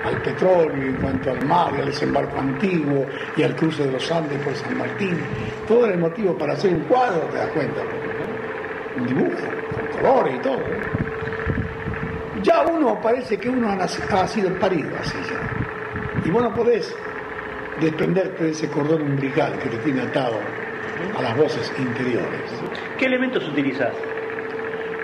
[0.05, 3.05] al petróleo, en cuanto al mar, al desembarco antiguo
[3.35, 5.17] y al cruce de los Andes por San Martín,
[5.67, 7.81] todo era el motivo para hacer un cuadro, te das cuenta,
[8.97, 9.37] un dibujo,
[9.73, 10.57] con colores y todo.
[10.57, 11.01] ¿no?
[12.43, 16.25] Ya uno parece que uno ha, sido parido así ya.
[16.25, 16.95] Y vos no podés
[17.79, 20.37] desprenderte de ese cordón umbilical que te tiene atado
[21.17, 22.41] a las voces interiores.
[22.97, 23.93] ¿Qué elementos utilizas?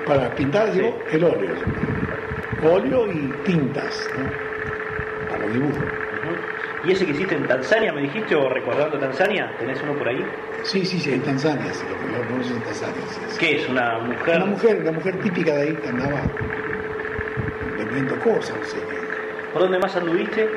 [0.08, 1.56] Para pintar, digo, el óleo.
[2.62, 4.10] Óleo y tintas.
[4.16, 4.48] ¿no?
[5.38, 5.86] lo dibujo.
[6.84, 9.56] ¿Y ese que hiciste en Tanzania, me dijiste, o recordando Tanzania?
[9.60, 10.26] ¿Tenés uno por ahí?
[10.64, 13.02] Sí, sí, sí, en Tanzania, sí, lo, conoces en Tanzania.
[13.08, 13.40] sí, sí.
[13.40, 13.70] ¿Qué es?
[13.70, 14.38] ¿Una mujer?
[14.38, 16.28] Una mujer, la mujer típica de ahí que andaba
[17.78, 19.00] vendiendo cosas, no sé qué.
[19.52, 20.50] ¿Por dónde más anduviste?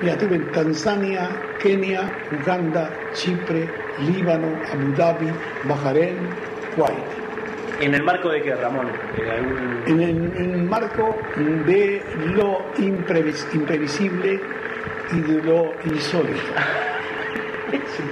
[0.00, 3.68] Mira, estuve en Tanzania, Kenia, Uganda, Chipre,
[3.98, 5.30] Líbano, Abu Dhabi,
[5.64, 6.28] Bahrein,
[6.74, 7.13] Kuwait.
[7.80, 8.88] ¿En el marco de qué, Ramón?
[9.18, 12.02] ¿En algún- En el, en marco de
[12.34, 14.40] lo imprevis- imprevisible
[15.12, 16.40] y de lo insólito.
[17.72, 18.08] Es un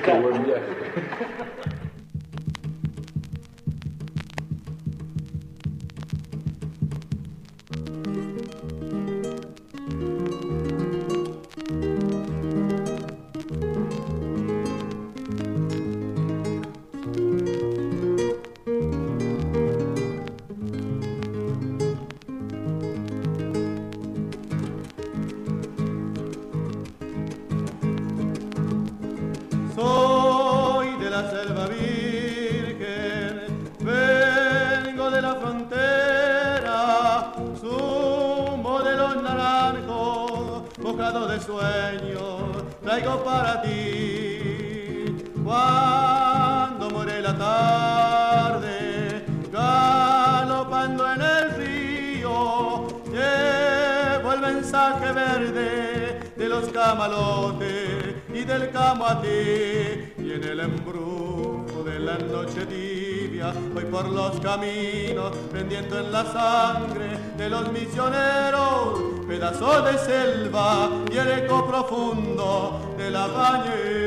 [65.63, 73.11] prendiendo en la sangre de los misioneros pedazos de selva y el eco profundo de
[73.13, 74.02] la valle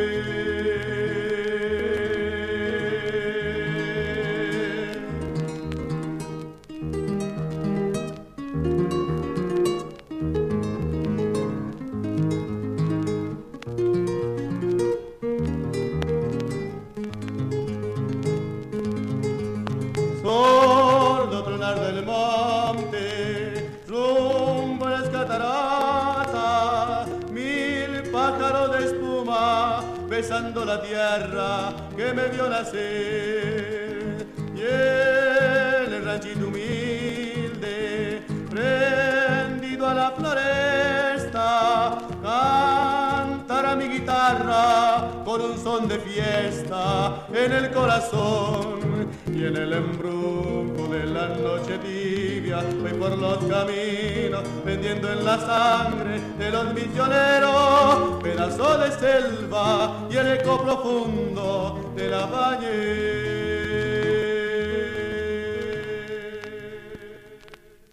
[52.82, 60.18] voy por los caminos vendiendo en la sangre de los misioneros pedazos de selva y
[60.18, 63.36] el eco profundo de la valle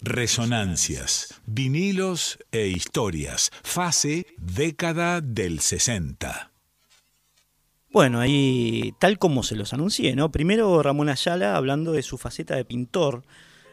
[0.04, 3.52] Resonancias, vinilos e historias.
[3.62, 6.50] Fase década del 60.
[7.92, 10.32] Bueno, ahí tal como se los anuncié, ¿no?
[10.32, 13.22] Primero Ramón Ayala hablando de su faceta de pintor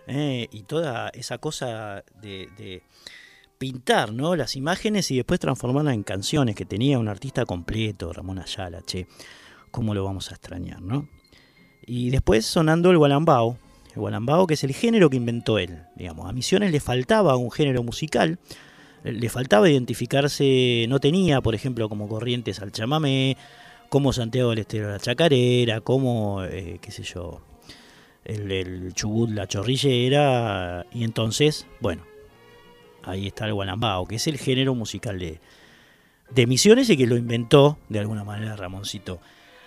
[0.10, 0.48] ¿eh?
[0.52, 2.82] y toda esa cosa de,
[3.58, 4.36] pintar, ¿no?
[4.36, 9.08] Las imágenes y después transformarlas en canciones, que tenía un artista completo, Ramón Ayala, che,
[9.70, 11.08] ¿cómo lo vamos a extrañar, no?
[11.86, 13.58] Y después sonando el gualambao,
[13.94, 16.30] el gualambao que es el género que inventó él, digamos.
[16.30, 18.40] A Misiones le faltaba un género musical,
[19.04, 23.36] le faltaba identificarse, no tenía, por ejemplo, como Corrientes al chamamé,
[23.90, 27.42] como Santiago del Estero la chacarera, como, eh, qué sé yo,
[28.26, 32.04] el, Chubut la chorrillera, y entonces, bueno,
[33.04, 35.40] ahí está el gualambao, que es el género musical de,
[36.30, 39.20] de Misiones y que lo inventó de alguna manera Ramoncito.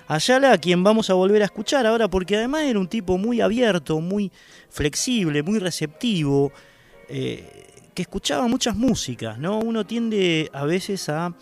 [0.09, 3.41] Ayala, a quien vamos a volver a escuchar ahora, porque además era un tipo muy
[3.41, 4.31] abierto, muy
[4.69, 6.53] flexible, muy receptivo,
[7.09, 9.59] eh, que escuchaba muchas músicas, ¿no?
[9.59, 11.35] Uno tiende a veces a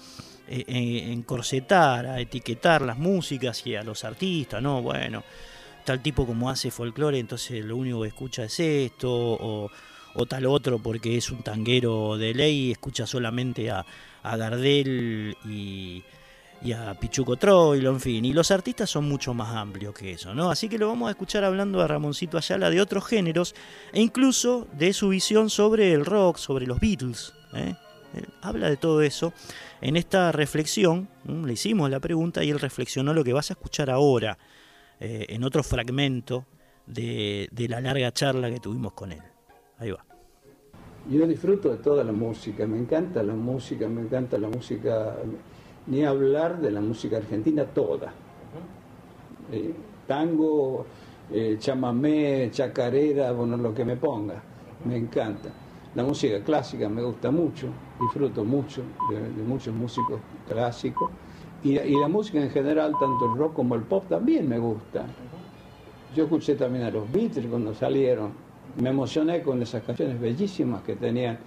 [0.49, 4.83] eh, en- encorsetar, a etiquetar las músicas y a los artistas, ¿no?
[4.83, 5.23] Bueno,
[5.91, 9.69] tal tipo como hace folclore, entonces lo único que escucha es esto, o,
[10.15, 13.85] o tal otro porque es un tanguero de ley escucha solamente a,
[14.23, 16.05] a Gardel y,
[16.63, 18.25] y a Pichuco Troilo, en fin.
[18.25, 20.53] Y los artistas son mucho más amplios que eso, ¿no?
[20.53, 23.57] Así que lo vamos a escuchar hablando a Ramoncito Ayala de otros géneros
[23.93, 27.35] e incluso de su visión sobre el rock, sobre los Beatles.
[27.53, 27.75] ¿eh?
[28.15, 29.33] Él habla de todo eso
[29.81, 31.09] en esta reflexión.
[31.25, 34.39] Le hicimos la pregunta y él reflexionó lo que vas a escuchar ahora
[35.01, 36.47] eh, en otro fragmento
[36.87, 39.23] de, de la larga charla que tuvimos con él.
[39.79, 40.05] Ahí va.
[41.09, 45.17] Yo disfruto de toda la música, me encanta la música, me encanta la música,
[45.87, 48.13] ni hablar de la música argentina toda.
[49.51, 49.75] Eh,
[50.07, 50.85] tango,
[51.33, 54.43] eh, chamamé, chacarera, bueno, lo que me ponga,
[54.85, 55.49] me encanta.
[55.95, 57.69] La música clásica me gusta mucho,
[58.01, 61.11] disfruto mucho de, muchos músicos clásicos.
[61.63, 65.05] Y, la música en general, tanto el rock como el pop, también me gusta.
[66.15, 68.33] Yo escuché también a los Beatles cuando salieron.
[68.81, 71.39] Me emocioné con esas canciones bellísimas que tenían.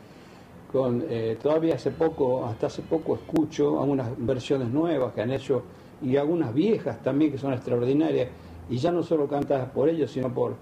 [0.72, 5.64] Con, eh, todavía hace poco, hasta hace poco escucho algunas versiones nuevas que han hecho
[6.02, 8.30] y algunas viejas también que son extraordinarias
[8.70, 10.56] y ya no solo cantadas por ellos, sino por...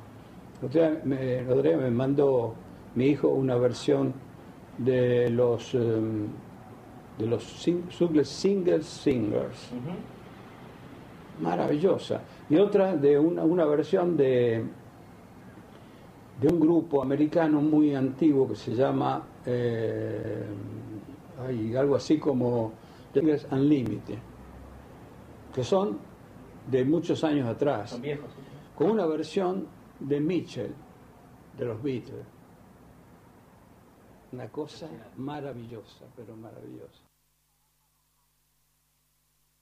[0.61, 2.53] Rodríguez me, mandó
[2.93, 4.13] mi hijo una versión
[4.77, 6.27] de los em,
[7.17, 9.69] de los Singles Singers.
[11.41, 12.21] Maravillosa.
[12.49, 14.63] Y otra de una, una versión de,
[16.39, 20.43] de un grupo americano muy antiguo que se llama eh,
[21.77, 22.73] algo así como
[23.13, 24.17] Singles Unlimited,
[25.53, 25.97] que son
[26.69, 27.99] de muchos años atrás,
[28.75, 29.67] con una versión
[29.99, 30.73] de Mitchell,
[31.57, 32.25] de los Beatles.
[34.31, 37.01] Una cosa maravillosa, pero maravillosa.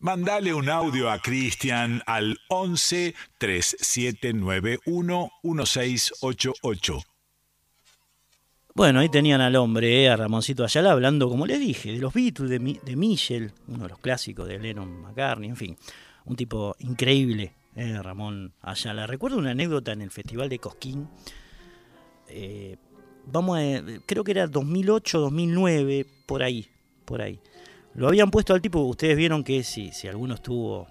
[0.01, 6.99] Mandale un audio a Cristian al 11 3791 1688.
[8.75, 12.13] Bueno, ahí tenían al hombre, eh, a Ramoncito Ayala, hablando, como les dije, de los
[12.13, 15.77] Beatles, de, de Michel, uno de los clásicos de Lennon McCartney, en fin,
[16.23, 19.05] un tipo increíble, eh, Ramón Ayala.
[19.05, 21.09] Recuerdo una anécdota en el Festival de Cosquín,
[22.29, 22.77] eh,
[23.31, 26.67] vamos a, creo que era 2008, 2009, por ahí,
[27.05, 27.39] por ahí.
[27.95, 30.87] Lo habían puesto al tipo, ustedes vieron que si, si alguno estuvo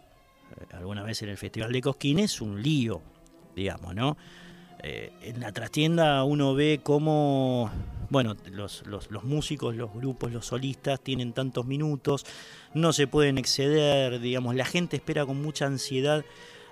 [0.56, 3.00] eh, alguna vez en el Festival de Cosquín es un lío,
[3.54, 4.16] digamos, ¿no?
[4.82, 7.70] Eh, en la trastienda uno ve cómo,
[8.10, 12.24] bueno, los, los, los, músicos, los grupos, los solistas tienen tantos minutos,
[12.74, 16.24] no se pueden exceder, digamos, la gente espera con mucha ansiedad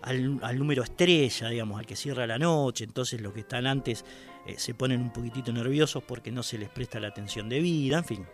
[0.07, 4.05] al, número estrella, digamos, al que cierra la noche, entonces los que están antes
[4.47, 8.05] eh, se ponen un poquitito nerviosos porque no se les presta la atención debida, en
[8.05, 8.27] fin,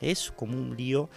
[0.00, 1.08] es como un lío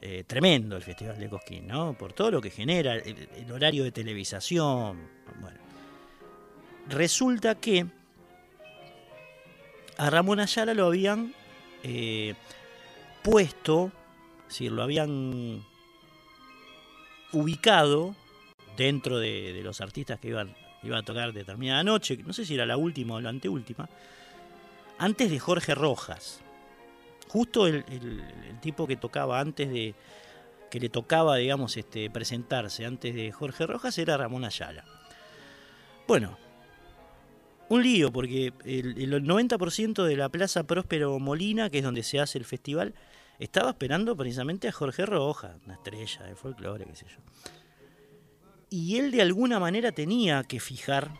[0.00, 1.92] eh, tremendo el Festival de Cosquín, ¿no?
[1.92, 4.98] Por todo lo que genera, el, horario de televisación,
[5.40, 5.60] bueno.
[6.88, 7.86] Resulta que
[9.98, 11.34] a Ramón Ayala lo habían
[11.82, 12.34] eh,
[13.22, 13.92] puesto,
[14.48, 15.62] es lo habían
[17.32, 18.16] ubicado
[18.84, 22.66] dentro de los artistas que iban iba a tocar determinada noche, no sé si era
[22.66, 23.88] la última o la anteúltima,
[24.98, 26.40] antes de Jorge Rojas.
[27.28, 27.84] Justo el,
[28.60, 29.94] tipo que tocaba antes de.
[30.70, 34.84] que le tocaba, digamos, este, presentarse antes de Jorge Rojas era Ramón Ayala.
[36.08, 36.36] Bueno,
[37.68, 42.18] un lío, porque el, el 90% de la Plaza Próspero Molina, que es donde se
[42.18, 42.94] hace el festival,
[43.38, 47.59] estaba esperando precisamente a Jorge Rojas, una estrella de folclore, qué sé yo
[48.70, 51.10] y él de alguna manera tenía que fijar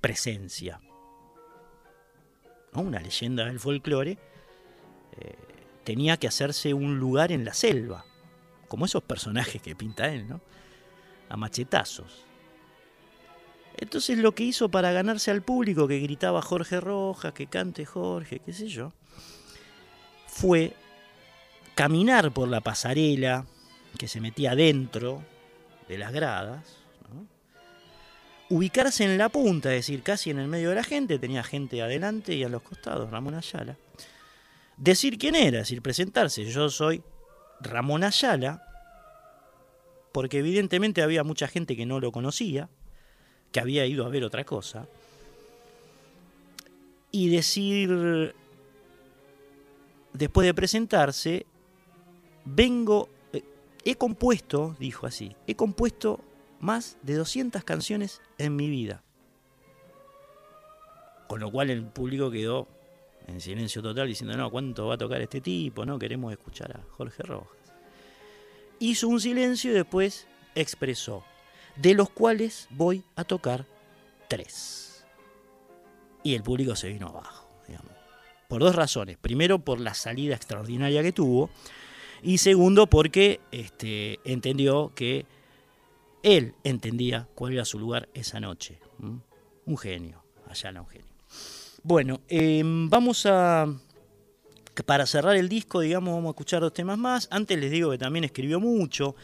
[0.00, 0.80] presencia.
[2.72, 5.34] Una leyenda del folclore eh,
[5.84, 8.04] tenía que hacerse un lugar en la selva,
[8.66, 10.40] como esos personajes que pinta él, ¿no?
[11.28, 12.24] A machetazos.
[13.76, 18.40] Entonces lo que hizo para ganarse al público que gritaba Jorge Rojas, que cante Jorge,
[18.40, 18.92] qué sé yo,
[20.26, 20.74] fue
[21.74, 23.46] caminar por la pasarela
[23.98, 25.22] que se metía adentro
[25.88, 26.84] de las gradas,
[28.50, 31.82] ubicarse en la punta, es decir, casi en el medio de la gente, tenía gente
[31.82, 33.76] adelante y a los costados, Ramón Ayala.
[34.76, 37.02] Decir quién era, es decir, presentarse, yo soy
[37.60, 38.62] Ramón Ayala,
[40.12, 42.68] porque evidentemente había mucha gente que no lo conocía,
[43.50, 44.86] que había ido a ver otra cosa,
[47.10, 48.34] y decir,
[50.12, 51.46] después de presentarse,
[52.44, 53.08] vengo
[53.84, 56.20] He compuesto, dijo así, he compuesto
[56.60, 59.02] más de 200 canciones en mi vida.
[61.28, 62.68] Con lo cual el público quedó
[63.26, 65.84] en silencio total diciendo, no, ¿cuánto va a tocar este tipo?
[65.84, 67.58] No, queremos escuchar a Jorge Rojas.
[68.78, 71.24] Hizo un silencio y después expresó,
[71.76, 73.66] de los cuales voy a tocar
[74.28, 75.04] tres.
[76.22, 77.92] Y el público se vino abajo, digamos.
[78.48, 79.18] Por dos razones.
[79.18, 81.50] Primero, por la salida extraordinaria que tuvo
[82.24, 85.26] y segundo porque este, entendió que
[86.22, 88.78] él entendía cuál era su lugar esa noche.
[89.66, 91.06] Un genio, allá un genio.
[91.82, 93.66] Bueno, em, vamos a,
[94.86, 97.28] para cerrar el disco, digamos, vamos a escuchar dos temas más.
[97.30, 99.14] Antes les digo que también escribió mucho,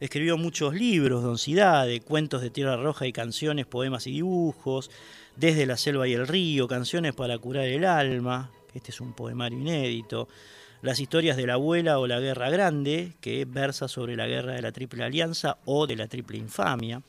[0.00, 4.90] escribió muchos libros, Don de cuentos de Tierra Roja y canciones, poemas y dibujos,
[5.36, 9.60] Desde la selva y el río, canciones para curar el alma, este es un poemario
[9.60, 10.26] inédito,
[10.82, 14.62] las historias de la abuela o la guerra grande, que versa sobre la guerra de
[14.62, 17.02] la Triple Alianza o de la Triple Infamia.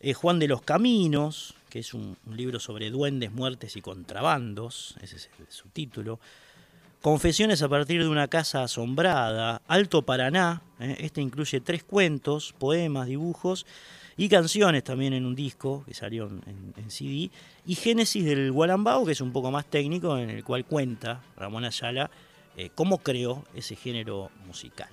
[0.00, 5.16] Eh, Juan de los Caminos, que es un, libro sobre duendes, muertes y contrabandos, ese
[5.16, 6.20] es el subtítulo.
[7.00, 10.96] Confesiones a partir de una casa asombrada, Alto Paraná, ¿eh?
[11.00, 13.66] este incluye tres cuentos, poemas, dibujos
[14.16, 17.30] y canciones también en un disco que salió en, en CD,
[17.66, 21.64] y Génesis del Gualambao, que es un poco más técnico, en el cual cuenta Ramón
[21.64, 22.10] Ayala
[22.56, 24.88] eh, cómo creó ese género musical.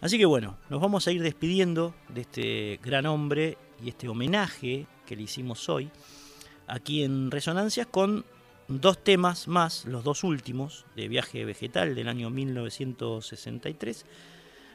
[0.00, 4.86] Así que bueno, nos vamos a ir despidiendo de este gran hombre y este homenaje
[5.06, 5.90] que le hicimos hoy
[6.68, 8.24] aquí en Resonancias con
[8.68, 14.04] dos temas más, los dos últimos de Viaje Vegetal del año 1963.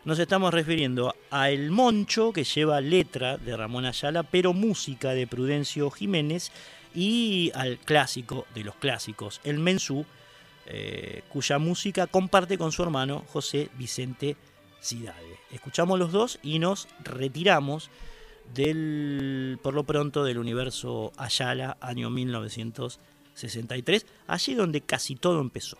[0.04, 5.28] Nos estamos refiriendo a El Moncho, que lleva letra de Ramón Ayala, pero música de
[5.28, 6.52] Prudencio Jiménez,
[6.94, 10.06] y al clásico de los clásicos, El Mensú,
[10.66, 14.36] eh, cuya música comparte con su hermano José Vicente
[14.80, 15.39] Cidade.
[15.51, 17.89] Escuchamos los dos y nos retiramos
[18.53, 23.14] del, por lo pronto del universo Ayala, año 1963.
[23.34, 25.78] 63, allí donde casi todo empezó.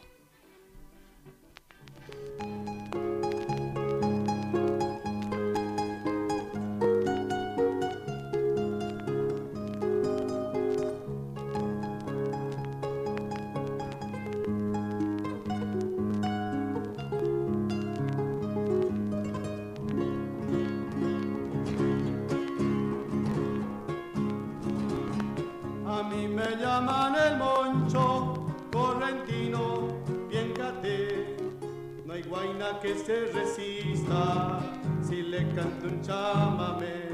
[32.84, 34.60] Que se resista
[35.02, 37.08] si le canto un chamamé.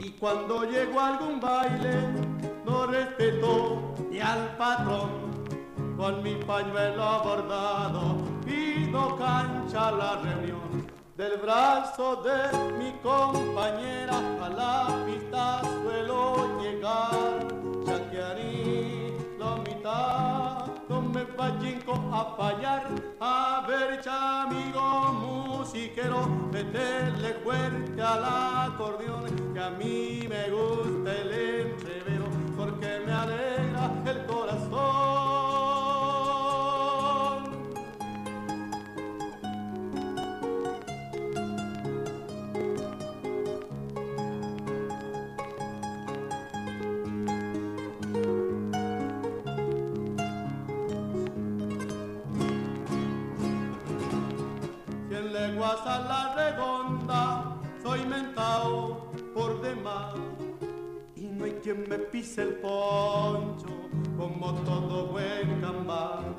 [0.00, 1.94] Y cuando llego a algún baile,
[2.66, 5.32] no respeto ni al patrón.
[5.96, 10.90] Con mi pañuelo bordado pido cancha la reunión.
[11.16, 12.40] Del brazo de
[12.76, 17.43] mi compañera a la pista suelo llegar
[22.12, 22.86] a fallar,
[23.20, 32.26] a ver chamigo musiquero, meterle fuerte al acordeón, que a mí me gusta el entrevero,
[32.56, 35.23] porque me alegra el corazón.
[55.74, 60.14] Cien leguas a la redonda, soy mentao por demás.
[61.16, 63.66] Y no hay quien me pise el poncho,
[64.16, 66.36] como todo buen cambal.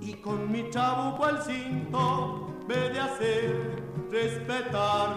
[0.00, 5.16] Y con mi chabuco al cinto, me de hacer respetar.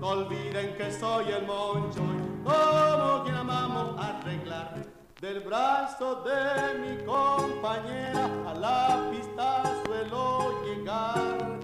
[0.00, 4.74] No olviden que soy el moncho, y como quien amamos arreglar.
[5.20, 11.59] Del brazo de mi compañera a la pista suelo llegar.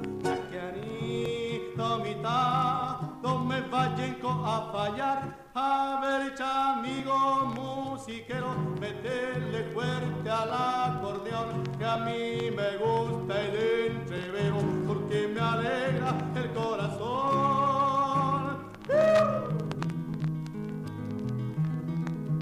[3.63, 5.37] Me a fallar.
[5.55, 7.17] A ver, amigo
[7.55, 8.49] musiquero,
[8.81, 16.53] meterle fuerte al acordeón, que a mí me gusta el entrevero, porque me alegra el
[16.53, 17.17] corazón.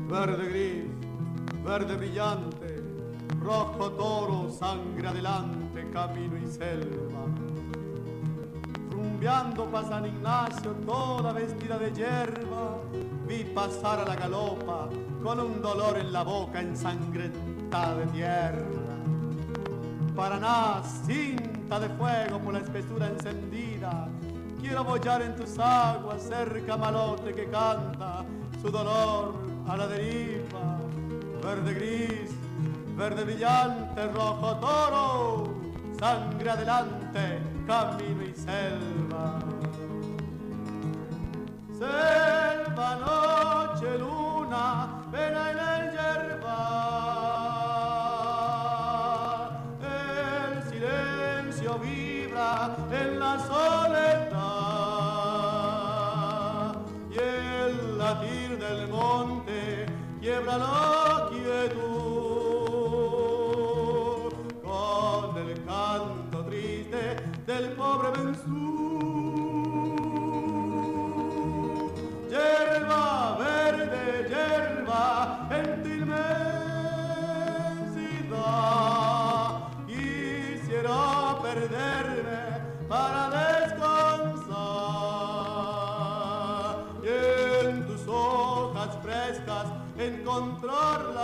[0.08, 0.84] Verde gris,
[1.64, 2.82] verde brillante,
[3.40, 7.26] rojo toro, sangre adelante, camino y selva.
[9.04, 12.80] Rumbeando pa' San Ignacio, toda vestida de hierba,
[13.26, 14.88] vi pasar a la galopa
[15.22, 18.96] con un dolor en la boca ensangrentada de tierra.
[20.16, 24.08] Paraná, cinta de fuego por la espesura encendida.
[24.58, 28.24] Quiero bollar en tus aguas, cerca malote que canta
[28.62, 29.34] su dolor
[29.68, 30.80] a la deriva.
[31.42, 32.30] Verde gris,
[32.96, 35.54] verde brillante, rojo toro,
[35.98, 39.40] sangre adelante, camino y selva.
[41.78, 46.60] Selva, noche, luna, pena en el yerba.
[49.80, 54.34] El silencio vibra en la soledad
[57.10, 59.86] y el latir del monte
[60.20, 61.23] quiebra la
[75.50, 76.34] en tu inmensidad,
[79.86, 82.42] quisiera perderme
[82.88, 84.54] para descansar
[87.02, 87.08] y
[87.66, 89.66] en tus hojas frescas
[89.98, 91.14] encontrar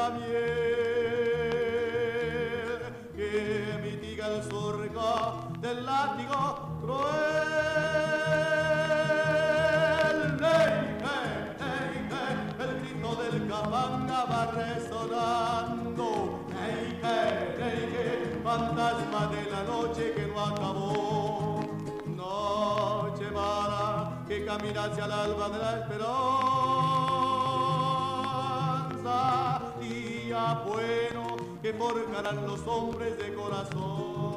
[15.01, 16.41] llorando.
[16.49, 17.19] Neige,
[17.59, 21.61] Neige, fantasma de la noche que no acabó.
[22.07, 26.17] Noche vara que camina hacia el alba de la esperanza.
[29.81, 34.30] Día bueno que forjarán los hombres de corazón.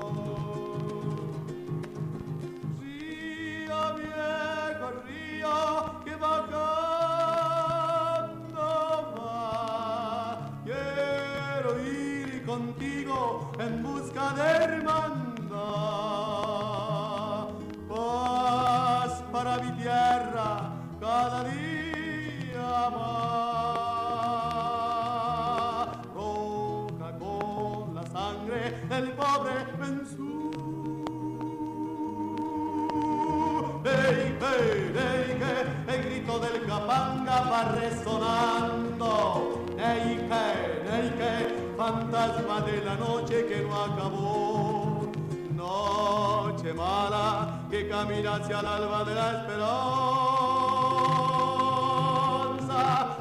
[36.83, 39.65] Capanga va resonando.
[39.77, 45.11] Hey, hey, fantasma de la noche que no acabó.
[45.55, 49.93] Noche mala que camina hacia el alba de la esperanza.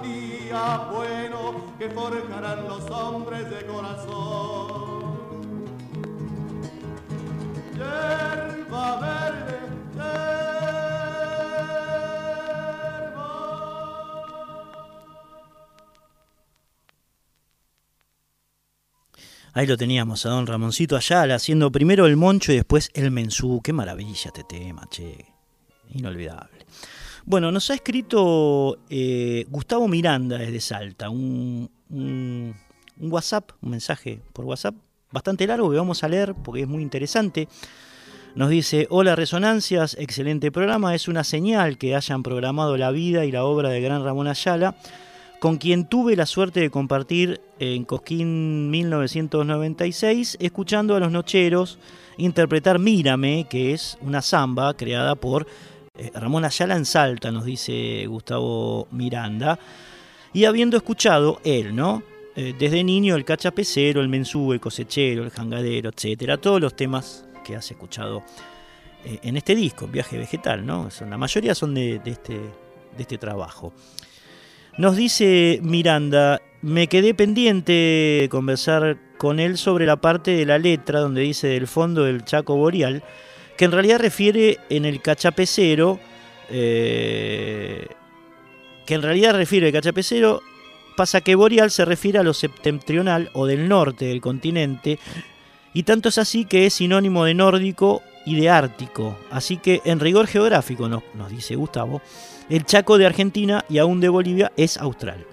[0.03, 1.41] Día bueno
[1.79, 5.13] que forjarán los hombres de corazón.
[7.75, 9.59] Yerba verde,
[19.55, 23.61] Ahí lo teníamos a don Ramoncito Ayala haciendo primero el moncho y después el mensú.
[23.63, 25.27] Qué maravilla este tema, che.
[25.91, 26.65] Inolvidable.
[27.27, 32.55] Bueno, nos ha escrito eh, Gustavo Miranda desde Salta, un, un,
[32.99, 34.75] un WhatsApp, un mensaje por WhatsApp
[35.11, 37.47] bastante largo que vamos a leer porque es muy interesante.
[38.35, 43.33] Nos dice, hola Resonancias, excelente programa, es una señal que hayan programado la vida y
[43.33, 44.75] la obra de gran Ramón Ayala,
[45.43, 51.81] con quien tuve la suerte de compartir en Cosquín 1996, escuchando a los Nocheros
[52.17, 55.49] interpretar Mírame, que es una samba creada por
[55.99, 59.59] eh, Ramón Ayala en Salta, nos dice Gustavo Miranda,
[60.33, 62.05] y habiendo escuchado él, ¿no?
[62.37, 67.25] Eh, desde niño el cachapecero, el mensú, el cosechero, el jangadero, etcétera, todos los temas
[67.45, 68.23] que has escuchado
[69.05, 70.89] eh, en este disco, Viaje Vegetal, ¿no?
[71.01, 73.73] La mayoría son de, de, este, de este trabajo.
[74.79, 77.73] Nos dice Miranda, me quedé pendiente
[78.23, 82.25] de conversar con él sobre la parte de la letra donde dice del fondo del
[82.25, 83.05] Chaco Boreal,
[83.59, 86.01] que en realidad refiere en el cachapecero,
[86.49, 87.87] eh,
[88.87, 90.41] que en realidad refiere el cachapecero,
[90.97, 94.99] pasa que Boreal se refiere a lo septentrional o del norte del continente,
[95.75, 99.19] y tanto es así que es sinónimo de nórdico y de ártico.
[99.31, 102.01] Así que en rigor geográfico, nos, nos dice Gustavo,
[102.53, 105.25] el Chaco de Argentina y aún de Bolivia es austral.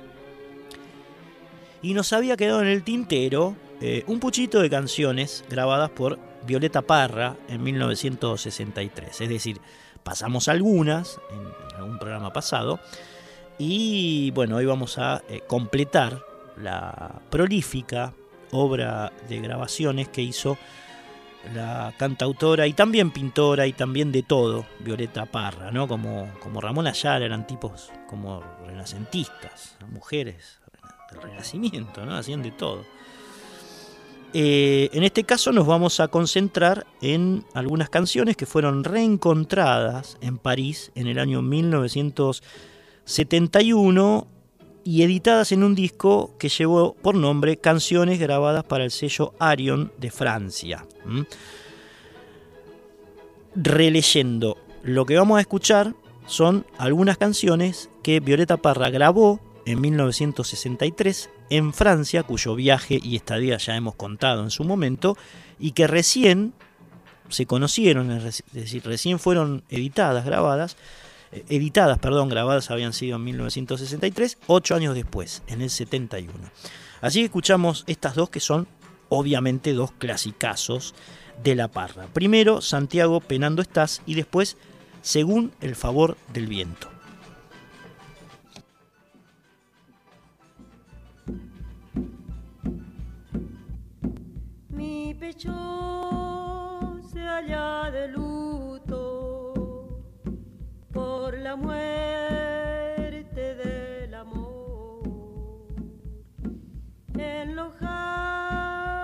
[1.81, 6.83] Y nos había quedado en el tintero eh, un puchito de canciones grabadas por Violeta
[6.83, 9.61] Parra en 1963, es decir,
[10.03, 12.81] pasamos algunas en algún programa pasado
[13.59, 16.25] y bueno, hoy vamos a eh, completar
[16.57, 18.13] la prolífica
[18.55, 20.57] obra de grabaciones que hizo
[21.53, 25.87] la cantautora y también pintora y también de todo, Violeta Parra, ¿no?
[25.87, 30.59] Como, como Ramón Ayala, eran tipos como renacentistas, mujeres
[31.11, 32.17] del renacimiento, ¿no?
[32.17, 32.87] Hacían de todo.
[34.37, 40.39] Eh, en este caso nos vamos a concentrar en algunas canciones que fueron reencontradas en
[40.39, 44.27] París en el año 1971
[44.85, 49.93] y editadas en un disco que llevó por nombre Canciones grabadas para el sello Arion
[49.99, 50.87] de Francia.
[53.57, 55.95] Releyendo, lo que vamos a escuchar
[56.27, 63.57] son algunas canciones que Violeta Parra grabó en 1963 en Francia, cuyo viaje y estadía
[63.57, 65.17] ya hemos contado en su momento,
[65.59, 66.53] y que recién
[67.29, 70.77] se conocieron, es decir, recién fueron editadas, grabadas,
[71.49, 76.33] editadas, perdón, grabadas habían sido en 1963, ocho años después, en el 71.
[77.01, 78.67] Así que escuchamos estas dos que son
[79.09, 80.95] obviamente dos clasicazos
[81.43, 82.07] de la parra.
[82.13, 84.57] Primero Santiago penando estás y después
[85.03, 86.89] según el favor del viento.
[94.71, 95.53] Mi pecho
[97.13, 98.44] se halla de luz
[100.95, 105.03] por la muerte del amor.
[107.19, 109.01] En los jardines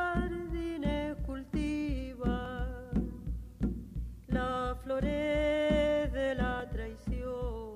[1.27, 2.79] cultiva
[4.29, 7.75] la flores de la traición.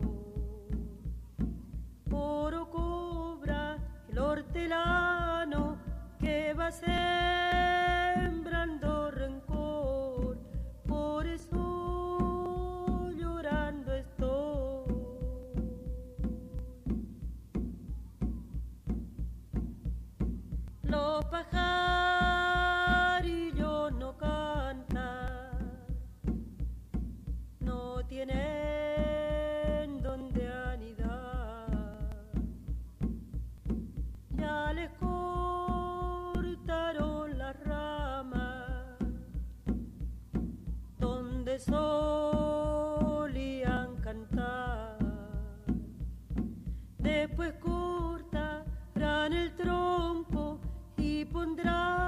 [2.12, 3.78] Oro cobra
[4.09, 5.77] el hortelano
[6.20, 7.94] que va a ser.
[22.31, 25.51] pajarillo no canta,
[27.59, 30.43] no tienen donde
[30.73, 31.66] anidar.
[34.36, 36.56] Ya les cortaron
[37.36, 38.98] las ramas
[41.01, 42.53] donde son.
[51.45, 52.03] pondrá.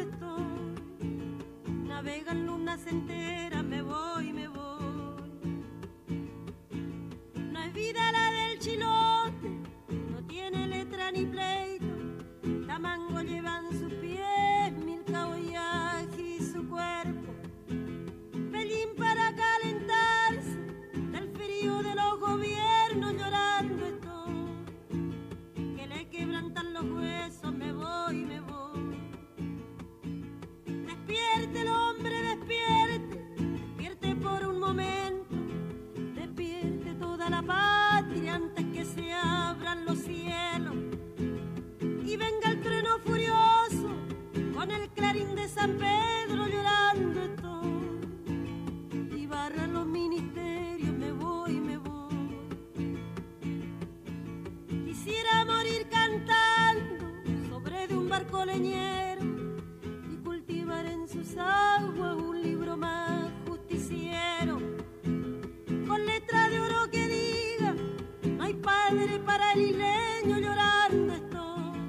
[0.00, 0.74] estoy.
[1.86, 5.64] Navegan lunas enteras, me voy, me voy.
[7.36, 9.48] No es vida la del chilote,
[10.10, 12.66] no tiene letra ni pleito.
[12.66, 13.67] Tamango llevan.
[58.44, 59.22] Leñero
[60.12, 64.60] y cultivar en sus aguas un libro más justiciero.
[65.86, 67.74] Con letra de oro que diga,
[68.24, 71.80] no hay padre para el isleño llorando estoy.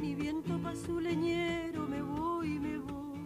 [0.00, 3.20] Mi viento pa' su leñero, me voy, me voy.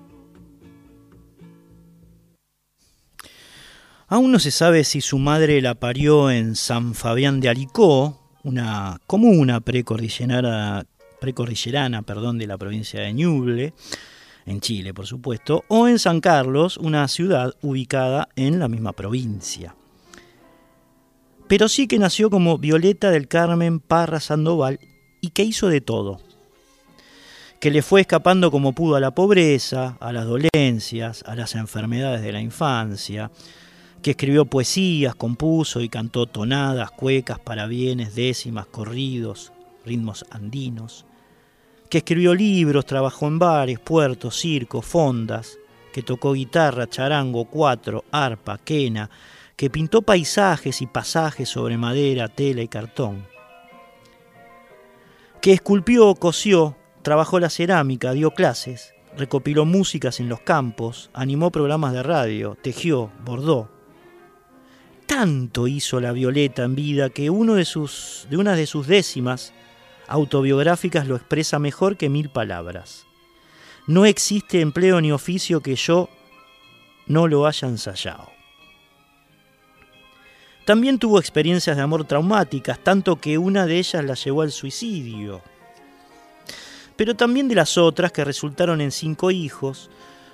[4.09, 9.01] Aún no se sabe si su madre la parió en San Fabián de Alicó, una
[9.07, 10.85] comuna precordillerana,
[11.25, 13.73] precordillerana perdón, de la provincia de Ñuble,
[14.45, 19.75] en Chile por supuesto, o en San Carlos, una ciudad ubicada en la misma provincia.
[21.49, 24.81] Pero sí que nació como Violeta del Carmen Parra Sandoval
[25.23, 26.21] y que hizo de todo.
[27.59, 32.21] Que le fue escapando como pudo a la pobreza, a las dolencias, a las enfermedades
[32.21, 33.31] de la infancia,
[34.03, 41.05] que escribió poesías, compuso y cantó tonadas, cuecas, parabienes, décimas, corridos, ritmos andinos,
[41.95, 45.61] que escribió libros, trabajó en bares, puertos, circos, fondas,
[45.93, 49.09] que tocó guitarra, charango, cuatro, arpa, quena,
[49.55, 53.29] que pintó paisajes y pasajes sobre madera, tela y cartón,
[55.41, 61.93] que esculpió, cosió, trabajó la cerámica, dio clases, recopiló músicas en los campos, animó programas
[61.93, 63.71] de radio, tejió, bordó.
[65.07, 69.55] Tanto hizo la Violeta en vida que uno de, sus, de una de sus décimas
[70.09, 73.07] autobiográficas lo expresa mejor que mil palabras.
[73.87, 76.09] No existe empleo ni oficio que yo
[77.07, 78.31] no lo haya ensayado.
[80.65, 85.43] También tuvo experiencias de amor traumáticas, tanto que una de ellas la llevó al suicidio.
[86.97, 89.91] Pero también de las otras que resultaron en cinco hijos,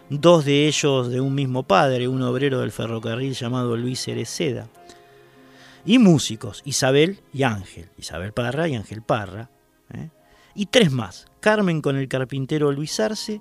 [0.09, 4.69] dos de ellos de un mismo padre, un obrero del ferrocarril llamado Luis Ereceda,
[5.85, 9.51] y músicos, Isabel y Ángel, Isabel Parra y Ángel Parra,
[9.95, 10.11] ¿eh?
[10.55, 13.41] y tres más, Carmen con el carpintero Luis Arce,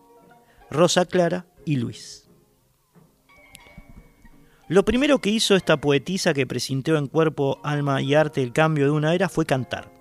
[0.70, 2.30] Rosa Clara y Luis.
[4.68, 8.86] Lo primero que hizo esta poetisa que presintió en cuerpo, alma y arte el cambio
[8.86, 9.92] de una era fue cantar.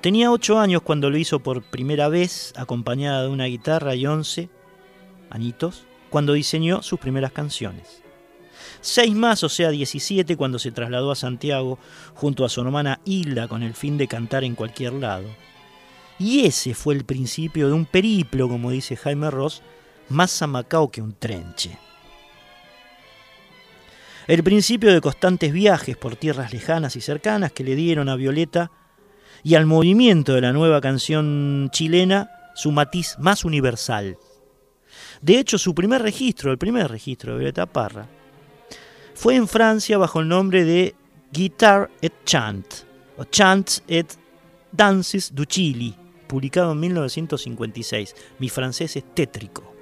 [0.00, 4.48] Tenía ocho años cuando lo hizo por primera vez, acompañada de una guitarra y once
[5.30, 8.04] añitos, cuando diseñó sus primeras canciones.
[8.86, 11.80] Seis más, o sea, 17, cuando se trasladó a Santiago
[12.14, 15.26] junto a su hermana Hilda con el fin de cantar en cualquier lado.
[16.20, 19.60] Y ese fue el principio de un periplo, como dice Jaime Ross,
[20.08, 21.76] más zamacao que un trenche.
[24.28, 28.70] El principio de constantes viajes por tierras lejanas y cercanas que le dieron a Violeta
[29.42, 34.16] y al movimiento de la nueva canción chilena su matiz más universal.
[35.20, 38.06] De hecho, su primer registro, el primer registro de Violeta Parra,
[39.16, 40.94] fue en Francia bajo el nombre de
[41.32, 42.66] Guitar et Chant,
[43.16, 44.06] o Chants et
[44.70, 48.14] Dances du Chili, publicado en 1956.
[48.38, 49.72] Mi francés es tétrico.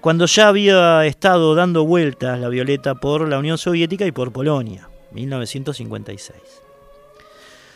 [0.00, 4.88] Cuando ya había estado dando vueltas la Violeta por la Unión Soviética y por Polonia,
[5.12, 6.38] 1956.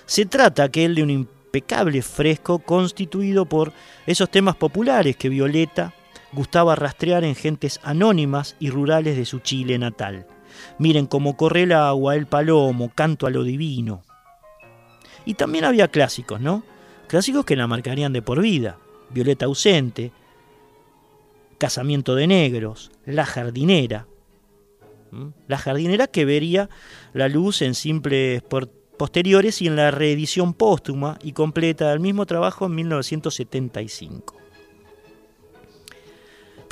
[0.07, 3.70] Se trata aquel de un impecable fresco constituido por
[4.07, 5.93] esos temas populares que Violeta
[6.33, 10.27] gustaba rastrear en gentes anónimas y rurales de su Chile natal.
[10.79, 14.03] Miren cómo corre el agua, el palomo, canto a lo divino.
[15.25, 16.65] Y también había clásicos, ¿no?
[17.07, 18.79] Clásicos que la marcarían de por vida.
[19.11, 20.13] Violeta ausente,
[21.59, 24.07] Casamiento de negros, La jardinera.
[25.13, 25.29] ¿Mm?
[25.47, 26.69] La jardinera que vería
[27.13, 28.43] la luz en simples
[28.99, 34.41] posteriores y en la reedición póstuma y completa del mismo trabajo en 1975.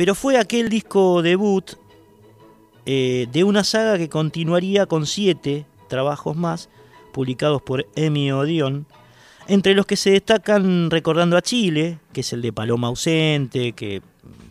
[0.01, 1.72] Pero fue aquel disco debut
[2.86, 6.70] eh, de una saga que continuaría con siete trabajos más,
[7.12, 8.86] publicados por Emi Odeon,
[9.47, 14.01] Entre los que se destacan recordando a Chile, que es el de Paloma ausente, que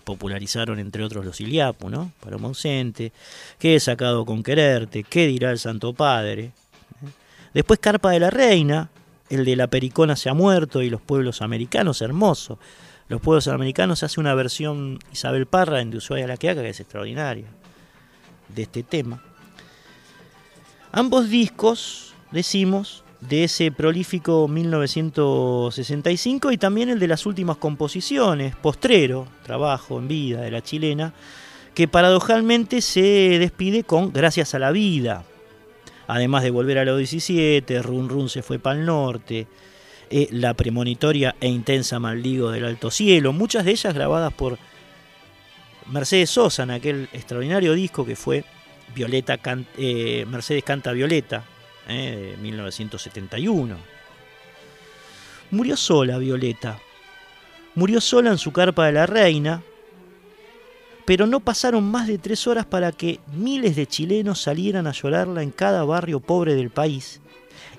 [0.03, 2.11] popularizaron entre otros los Iliapu, ¿no?
[2.19, 3.11] Paloma ausente,
[3.57, 6.51] que he sacado con quererte, qué dirá el Santo Padre.
[7.55, 8.91] Después Carpa de la Reina,
[9.31, 12.59] el de la Pericona se ha muerto y los pueblos americanos, hermoso.
[13.09, 16.69] Los pueblos americanos hace una versión Isabel Parra en De Ushuaia a la Quiaca que
[16.69, 17.47] es extraordinaria
[18.47, 19.23] de este tema.
[20.91, 29.27] Ambos discos, decimos, de ese prolífico 1965 y también el de las últimas composiciones, postrero,
[29.43, 31.15] trabajo en vida de la chilena,
[31.73, 35.23] que paradojalmente se despide con Gracias a la vida.
[36.07, 39.47] Además de volver a los 17, Run Run se fue para el norte,
[40.09, 44.57] eh, La premonitoria e intensa Maldigo del Alto Cielo, muchas de ellas grabadas por
[45.87, 48.43] Mercedes Sosa en aquel extraordinario disco que fue
[48.93, 49.39] Violeta
[49.77, 51.43] eh, Mercedes Canta Violeta,
[51.87, 53.75] eh, de 1971.
[55.51, 56.79] Murió sola Violeta.
[57.75, 59.63] Murió sola en su carpa de la reina,
[61.05, 65.41] pero no pasaron más de tres horas para que miles de chilenos salieran a llorarla
[65.41, 67.21] en cada barrio pobre del país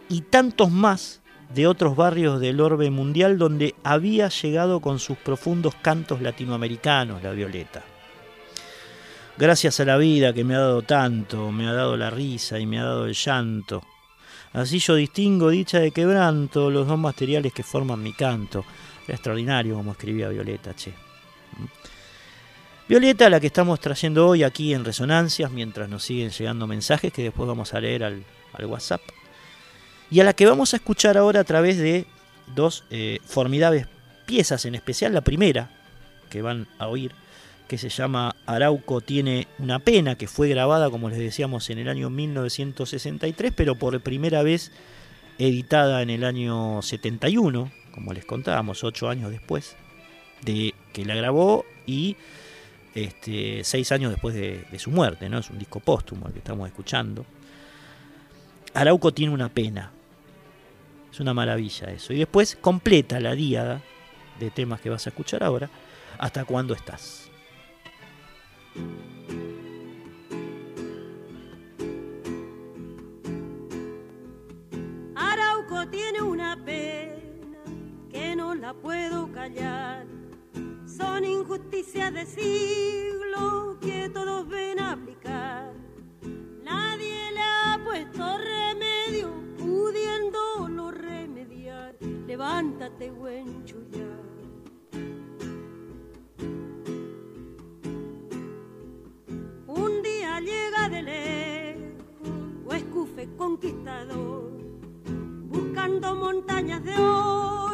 [0.09, 1.19] y tantos más
[1.55, 7.32] de otros barrios del orbe mundial donde había llegado con sus profundos cantos latinoamericanos la
[7.32, 7.82] Violeta.
[9.36, 12.66] Gracias a la vida que me ha dado tanto, me ha dado la risa y
[12.66, 13.82] me ha dado el llanto.
[14.52, 18.64] Así yo distingo dicha de quebranto, los dos materiales que forman mi canto.
[19.06, 20.93] Era extraordinario como escribía Violeta, che.
[22.89, 27.22] Violeta, la que estamos trayendo hoy aquí en Resonancias, mientras nos siguen llegando mensajes que
[27.22, 28.24] después vamos a leer al,
[28.66, 29.01] WhatsApp.
[30.10, 32.06] Y a la que vamos a escuchar ahora a través de
[32.54, 33.86] dos eh, formidables
[34.26, 35.70] piezas, en especial la primera
[36.28, 37.12] que van a oír,
[37.68, 41.88] que se llama Arauco tiene una pena, que fue grabada, como les decíamos, en el
[41.88, 44.72] año 1963, pero por primera vez
[45.38, 49.76] editada en el año 71, como les contábamos, ocho años después
[50.42, 52.16] de que la grabó y
[52.94, 55.38] este, seis años después de, su muerte, ¿no?
[55.38, 57.24] Es un disco póstumo el que estamos escuchando.
[58.74, 59.92] Arauco tiene una pena.
[61.12, 62.12] Es una maravilla eso.
[62.12, 63.82] Y después completa la díada
[64.38, 65.68] de temas que vas a escuchar ahora.
[66.18, 67.30] ¿Hasta cuándo estás?
[75.14, 77.10] Arauco tiene una pena
[78.10, 80.06] que no la puedo callar.
[80.86, 85.72] Son injusticias de siglo que todos ven aplicar.
[86.62, 88.69] Nadie le ha puesto remedio,
[92.31, 94.23] Levántate, buen chullar.
[99.66, 104.52] Un día llega de lejos o escufe conquistador,
[105.48, 107.69] buscando montañas de oro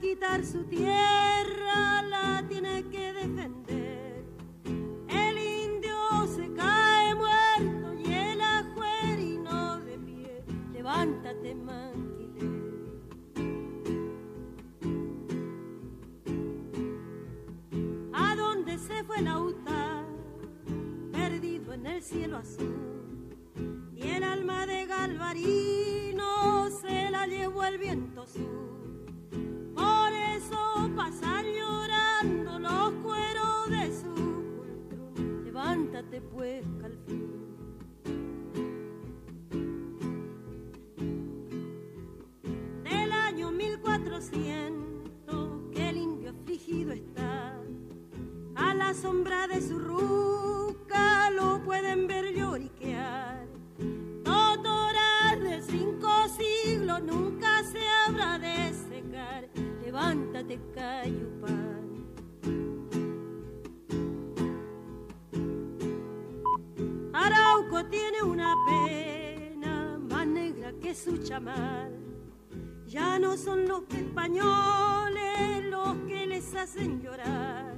[0.00, 4.24] quitar su tierra, la tiene que defender.
[5.08, 10.42] El indio se cae muerto y el ajuerino de pie.
[10.72, 12.40] Levántate, manquile.
[18.14, 20.06] ¿A dónde se fue el autar?
[21.12, 23.36] Perdido en el cielo azul.
[23.94, 28.79] Y el alma de Galvarino se la llevó el viento sur
[30.96, 35.44] pasan llorando los cueros de su cultrón.
[35.44, 37.30] Levántate pues, Calfín.
[42.84, 47.56] Del año 1400 que el indio afligido está,
[48.56, 53.46] a la sombra de su ruca lo pueden ver lloriquear.
[55.70, 59.48] Cinco siglos nunca se habrá de secar
[59.90, 61.80] levántate, Cayupán.
[67.12, 71.92] Arauco tiene una pena más negra que su chamal.
[72.86, 77.74] Ya no son los españoles los que les hacen llorar.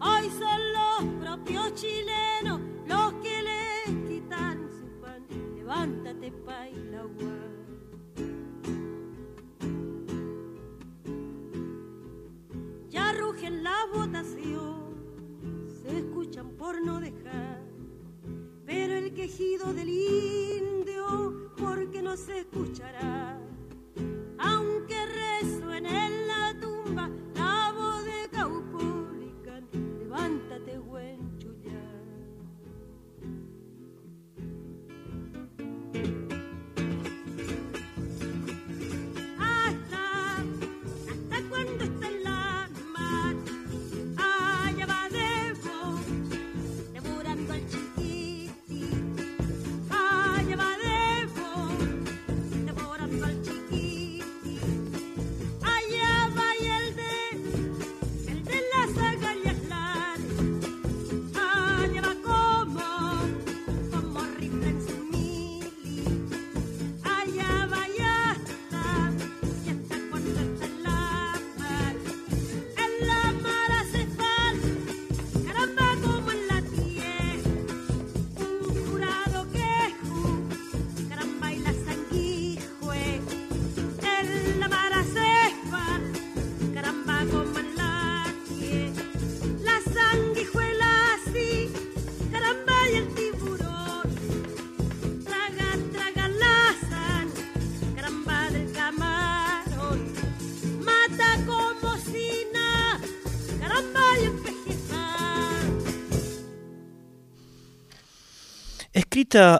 [0.00, 3.29] Hoy son los propios chilenos los que
[5.70, 7.36] Levántate, Pailagua.
[12.88, 14.96] Ya rugen la votación,
[15.80, 17.62] se escuchan por no dejar,
[18.66, 23.38] pero el quejido del indio porque no se escuchará.
[24.38, 26.29] Aunque resuene en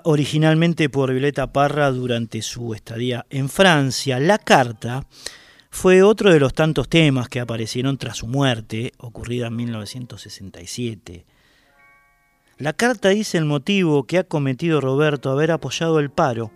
[0.02, 5.06] Originalmente por Violeta Parra durante su estadía en Francia, La Carta
[5.70, 11.24] fue otro de los tantos temas que aparecieron tras su muerte, ocurrida en 1967.
[12.59, 16.51] La carta dice el motivo que ha cometido Roberto haber apoyado el paro,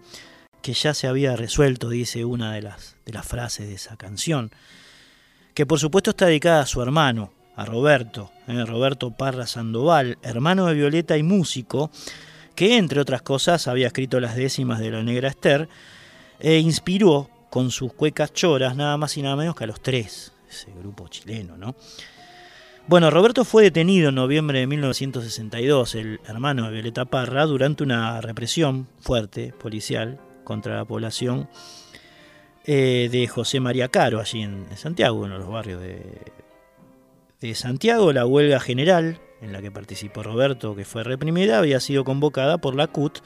[0.61, 4.51] que ya se había resuelto, dice una de las, de las frases de esa canción,
[5.55, 10.67] que por supuesto está dedicada a su hermano, a Roberto, eh, Roberto Parra Sandoval, hermano
[10.67, 11.93] de Violeta y músico,
[12.55, 15.69] que entre otras cosas había escrito las décimas de la Negra Esther,
[16.41, 20.33] e inspiró con sus cuecas choras nada más y nada menos que a los tres,
[20.49, 21.75] ese grupo chileno, ¿no?
[22.87, 28.21] Bueno, Roberto fue detenido en noviembre de 1962, el hermano de Violeta Parra, durante una
[28.21, 31.49] represión fuerte, policial, contra la población
[32.67, 36.03] eh, de José María Caro, allí en, Santiago, en los barrios de,
[37.41, 38.13] de Santiago.
[38.13, 42.75] La huelga general en la que participó Roberto, que fue reprimida, había sido convocada por
[42.75, 43.19] la CUT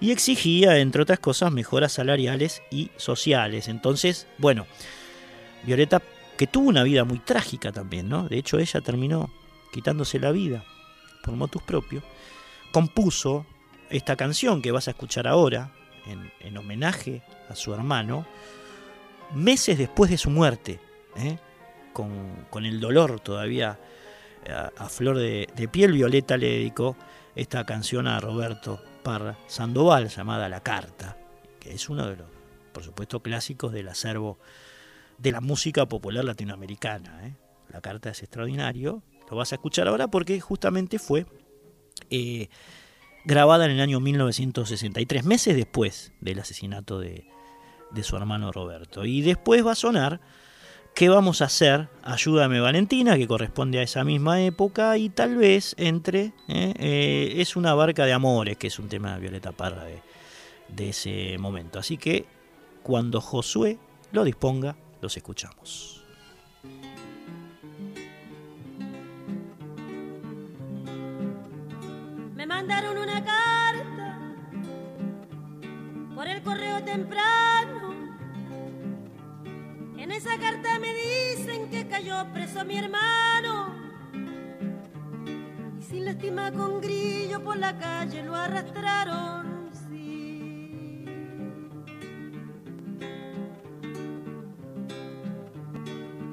[0.00, 3.68] y exigía, entre otras cosas, mejoras salariales y sociales.
[3.68, 4.66] Entonces, bueno,
[5.62, 6.02] Violeta,
[6.36, 8.28] que tuvo una vida muy trágica también, ¿no?
[8.28, 9.30] De hecho, ella terminó
[9.72, 10.64] quitándose la vida
[11.22, 12.02] por motus propio,
[12.72, 13.46] compuso
[13.90, 15.72] esta canción que vas a escuchar ahora,
[16.06, 18.26] en, en homenaje a su hermano,
[19.32, 20.80] meses después de su muerte,
[21.16, 21.38] ¿eh?
[21.92, 23.78] con, con el dolor todavía
[24.50, 26.96] a, flor de, de, piel, Violeta le dedicó
[27.34, 31.16] esta canción a Roberto Parra Sandoval llamada La Carta,
[31.60, 32.26] que es uno de los,
[32.72, 34.38] por supuesto, clásicos del acervo
[35.18, 37.26] de la música popular latinoamericana.
[37.26, 37.34] ¿eh?
[37.68, 41.26] La Carta es extraordinario, lo vas a escuchar ahora porque justamente fue
[42.10, 42.48] eh,
[43.24, 47.26] grabada en el año 1963, meses después del asesinato de,
[47.92, 49.04] de su hermano Roberto.
[49.04, 50.20] Y después va a sonar
[50.94, 51.88] ¿Qué vamos a hacer?
[52.02, 56.74] Ayúdame Valentina, que corresponde a esa misma época, y tal vez entre ¿eh?
[56.78, 60.02] Eh, Es una barca de amores, que es un tema de Violeta Parra de,
[60.68, 61.78] de ese momento.
[61.78, 62.26] Así que
[62.82, 63.78] cuando Josué
[64.12, 66.04] lo disponga, los escuchamos.
[72.34, 74.18] Me mandaron una carta
[76.14, 78.01] por el correo temprano.
[80.02, 83.72] En esa carta me dicen que cayó preso mi hermano.
[85.78, 89.70] Y sin lástima con grillo por la calle lo arrastraron.
[89.88, 91.04] Sí.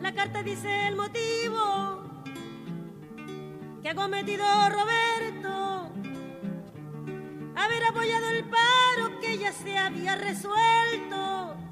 [0.01, 2.01] La carta dice el motivo
[3.83, 5.91] que ha cometido Roberto.
[7.55, 11.68] Haber apoyado el paro que ya se había resuelto.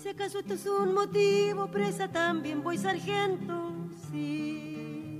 [0.00, 3.74] Si acaso esto es un motivo, presa también voy sargento,
[4.10, 5.12] sí.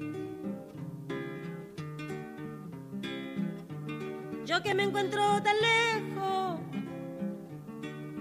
[4.46, 6.60] Yo que me encuentro tan lejos,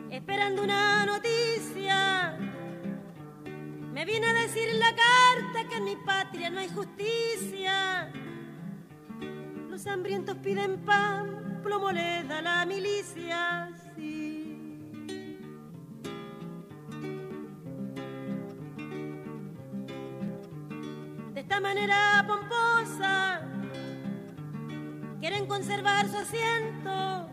[0.09, 2.37] esperando una noticia,
[3.93, 8.11] me viene a decir la carta que en mi patria no hay justicia.
[9.69, 13.68] Los hambrientos piden pan, plomo le da la milicia,
[21.69, 23.41] manera pomposa
[25.19, 27.29] quieren conservar su asiento.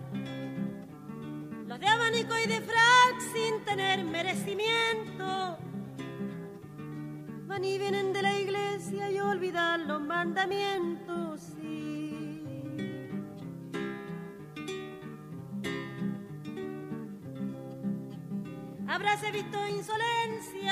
[1.67, 5.57] Los de abanico y de frac sin tener merecimiento.
[7.47, 11.41] Van y vienen de la iglesia y olvidan los mandamientos.
[11.41, 12.37] Sí.
[18.87, 20.65] Habráse visto insolencia,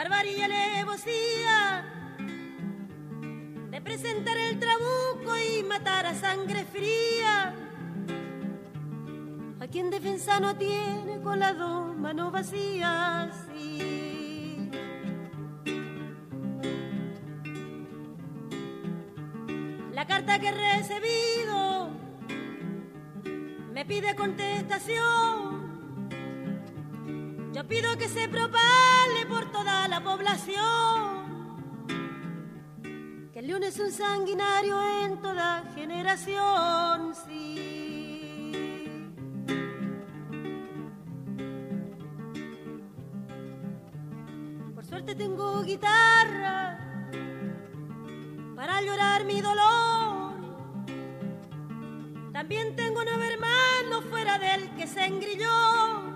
[0.00, 1.84] barbarie alevosía
[3.70, 7.54] de presentar el trabuco y matar a sangre fría.
[9.60, 13.36] A quien defensa no tiene con las dos manos vacías.
[19.92, 21.90] La carta que he recibido
[23.74, 25.59] me pide contestación.
[27.70, 31.30] Pido que se propale por toda la población.
[33.32, 39.12] Que el león es un sanguinario en toda generación, sí.
[44.74, 46.76] Por suerte tengo guitarra
[48.56, 50.34] para llorar mi dolor.
[52.32, 56.09] También tengo nueve hermanos fuera del que se engrilló.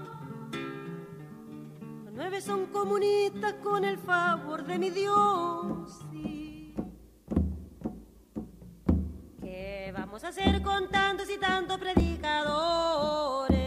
[2.16, 5.98] Nueve son comunistas con el favor de mi Dios.
[9.40, 13.58] ¿Qué vamos a hacer con tantos y tantos predicadores?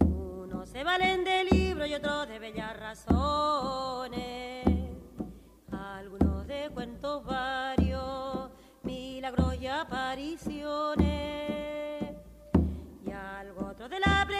[0.00, 4.66] Unos se valen de libros y otros de bellas razones.
[5.70, 8.50] Algunos de cuentos varios,
[8.82, 11.05] milagros y apariciones.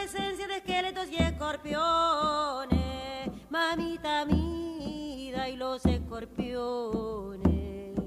[0.08, 3.28] Presencia de esqueletos y escorpiones.
[3.50, 7.98] Mamita mida y los escorpiones.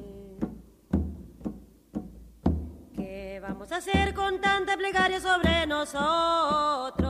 [2.95, 7.07] ¿Qué vamos a hacer con tanta plegaria sobre nosotros?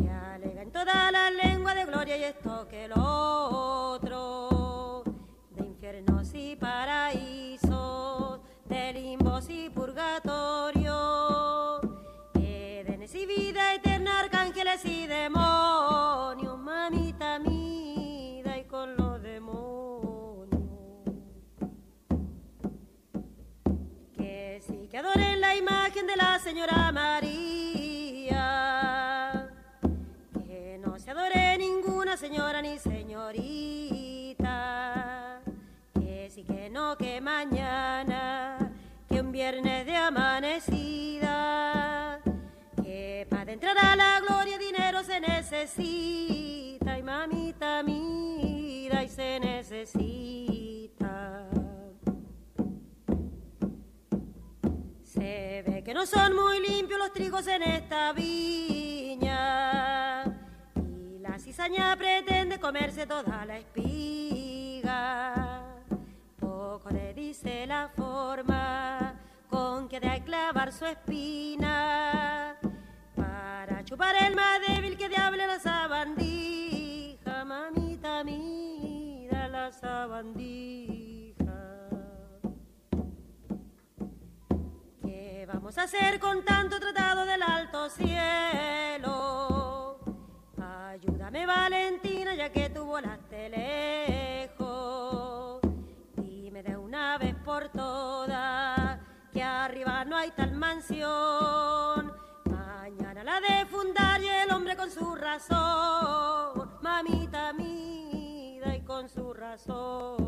[0.00, 5.02] Que alega en toda la lengua de gloria y esto que lo otro.
[5.50, 11.71] De infiernos y paraísos, de limbos y purgatorio.
[13.12, 16.58] Edenes y vida eterna, arcángeles y demonios.
[16.58, 20.60] Mamita mida y con los demonios.
[24.16, 28.40] que sí que adoren la imagen de la señora María,
[30.46, 34.42] que no se adore ninguna señora ni señorita,
[35.94, 38.72] que sí que no que mañana,
[39.08, 41.31] que un viernes de amanecida,
[45.52, 51.46] necesita, y mamita mira y se necesita.
[55.04, 60.24] Se ve que no son muy limpios los trigos en esta viña.
[60.74, 64.94] Y la cizaña pretende comerse toda la espiga.
[66.40, 69.20] Poco le dice la forma
[69.50, 72.31] con que de clavar su espina.
[73.96, 77.44] Para chupar el más débil que diable la sabandija.
[77.44, 81.44] Mamita mira la sabandija.
[85.02, 89.98] ¿Qué vamos a hacer con tanto tratado del alto cielo?
[90.58, 95.60] Ayúdame Valentina, ya que tú volaste lejos.
[96.16, 99.00] Dime de una vez por todas
[99.32, 102.21] que arriba no hay tal mansión.
[103.32, 106.70] La de fundar y el hombre con su razón.
[106.82, 110.18] Mamita mida y con su razón.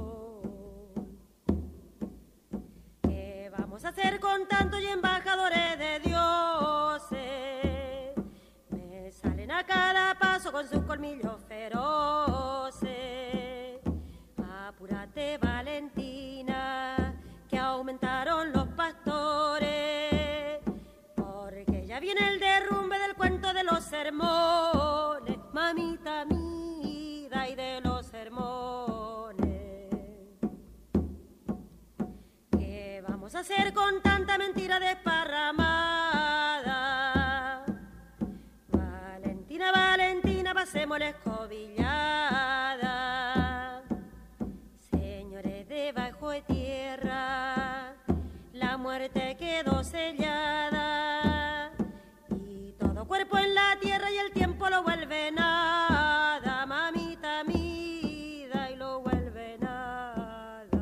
[3.03, 7.05] ¿Qué vamos a hacer con tantos y embajadores de dioses?
[8.71, 12.91] Me salen a cada paso con sus colmillos feroces.
[14.67, 17.21] Apúrate, Valentina,
[17.51, 18.04] que aumentaron
[23.95, 29.47] sermones, mamita mida y de los sermones.
[32.59, 37.65] ¿Qué vamos a hacer con tanta mentira desparramada?
[38.69, 41.95] Valentina, Valentina, pasemos la escobillada.
[44.91, 47.95] Señores debajo de tierra,
[48.53, 50.84] la muerte quedó sellada.
[55.33, 56.67] Nada.
[56.67, 60.75] Mamita mida y lo vuelve nada.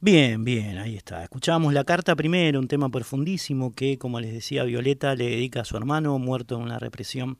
[0.00, 1.22] Bien, bien, ahí está.
[1.22, 5.64] Escuchamos la carta primero, un tema profundísimo que, como les decía, Violeta le dedica a
[5.64, 7.38] su hermano muerto en una represión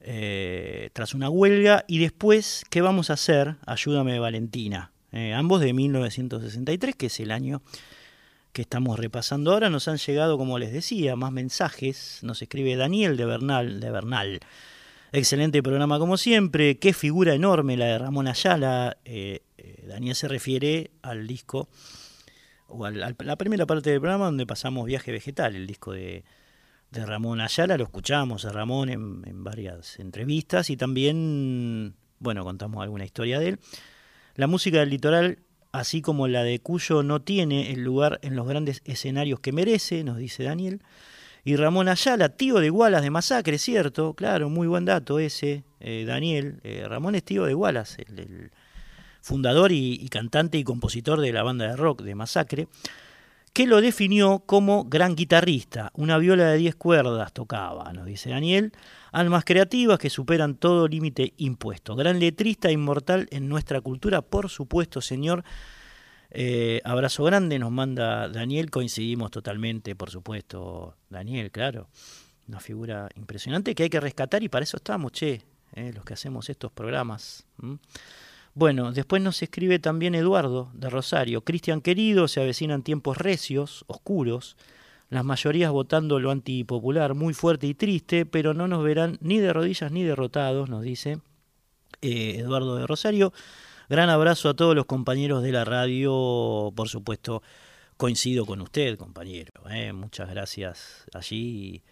[0.00, 1.84] eh, tras una huelga.
[1.88, 3.56] Y después, ¿qué vamos a hacer?
[3.66, 4.92] Ayúdame, Valentina.
[5.12, 7.62] Eh, ambos de 1963, que es el año
[8.52, 9.70] que estamos repasando ahora.
[9.70, 12.20] Nos han llegado, como les decía, más mensajes.
[12.22, 13.80] Nos escribe Daniel de Bernal.
[13.80, 14.40] De Bernal.
[15.12, 16.78] Excelente programa como siempre.
[16.78, 18.96] Qué figura enorme la de Ramón Ayala.
[19.04, 21.68] Eh, eh, Daniel se refiere al disco,
[22.68, 26.24] o a la primera parte del programa donde pasamos Viaje Vegetal, el disco de,
[26.92, 27.76] Ramón Ayala.
[27.76, 33.58] Lo escuchamos a Ramón en, varias entrevistas y también, bueno, contamos alguna historia de él.
[34.36, 35.40] La música del litoral
[35.72, 40.04] así como la de Cuyo no tiene el lugar en los grandes escenarios que merece,
[40.04, 40.82] nos dice Daniel.
[41.42, 44.14] Y Ramón Ayala, tío de Wallace de Masacre, ¿cierto?
[44.14, 46.60] Claro, muy buen dato ese, eh, Daniel.
[46.64, 48.50] Eh, Ramón es tío de Wallace, el,
[49.22, 52.68] fundador y, cantante y compositor de la banda de rock de Masacre,
[53.52, 55.90] que lo definió como gran guitarrista.
[55.94, 58.72] Una viola de 10 cuerdas tocaba, nos dice Daniel.
[59.12, 61.96] Almas creativas que superan todo límite impuesto.
[61.96, 65.44] Gran letrista inmortal en nuestra cultura, por supuesto, señor.
[66.30, 71.88] Eh, abrazo grande nos manda Daniel, coincidimos totalmente, por supuesto, Daniel, claro,
[72.46, 75.42] una figura impresionante que hay que rescatar y para eso estamos, che,
[75.74, 77.46] eh, los que hacemos estos programas.
[78.54, 84.56] Bueno, después nos escribe también Eduardo de Rosario, Cristian querido, se avecinan tiempos recios, oscuros,
[85.10, 89.52] las mayorías votando lo antipopular, muy fuerte y triste, pero no nos verán ni de
[89.52, 91.18] rodillas ni derrotados, nos dice
[92.00, 93.32] eh, Eduardo de Rosario.
[93.88, 97.42] Gran abrazo a todos los compañeros de la radio, por supuesto,
[97.96, 99.52] coincido con usted, compañero.
[99.68, 99.92] ¿eh?
[99.92, 101.82] Muchas gracias allí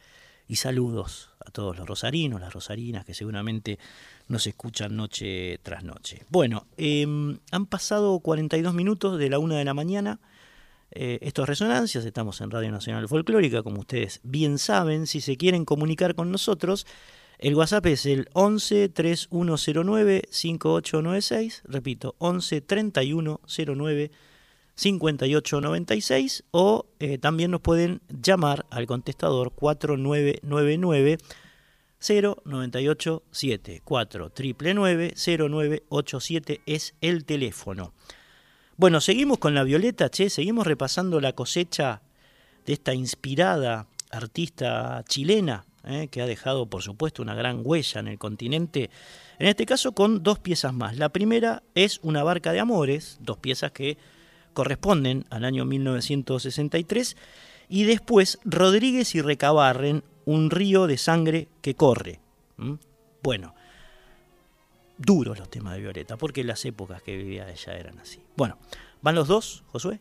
[0.46, 3.80] y, saludos a todos los rosarinos, las rosarinas que seguramente
[4.28, 6.24] nos escuchan noche tras noche.
[6.30, 10.20] Bueno, em, han pasado 42 minutos de la una de la mañana.
[10.90, 15.36] Eh, esto es Resonancias, estamos en Radio Nacional Folclórica, como ustedes bien saben, si se
[15.36, 16.86] quieren comunicar con nosotros,
[17.38, 24.10] el WhatsApp es el 11 3109 5896, repito, 11 3109
[24.74, 31.18] 5896 o eh, también nos pueden llamar al contestador 4999
[32.00, 35.14] 0987 4999
[35.90, 37.92] 0987 es el teléfono.
[38.78, 42.00] Bueno, seguimos con la Violeta, che, seguimos repasando la cosecha
[42.64, 46.06] de esta inspirada artista chilena ¿eh?
[46.06, 48.88] que ha dejado, por supuesto, una gran huella en el continente,
[49.40, 50.96] en este caso con dos piezas más.
[50.96, 53.98] La primera es Una barca de amores, dos piezas que
[54.52, 57.16] corresponden al año 1963,
[57.68, 62.20] y después Rodríguez y Recabarren, Un río de sangre que corre.
[63.24, 63.56] Bueno,
[64.98, 68.20] duros los temas de Violeta, porque las épocas que vivía ella eran así.
[68.36, 68.58] Bueno,
[69.00, 70.00] ¿van los dos, Josué?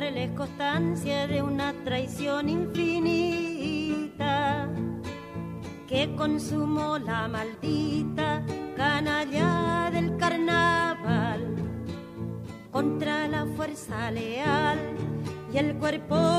[0.00, 3.86] Dejarles constancia de una traición infinita
[5.86, 8.42] que consumó la maldita
[8.76, 11.54] canalla del carnaval
[12.70, 14.78] contra la fuerza leal
[15.52, 16.29] y el cuerpo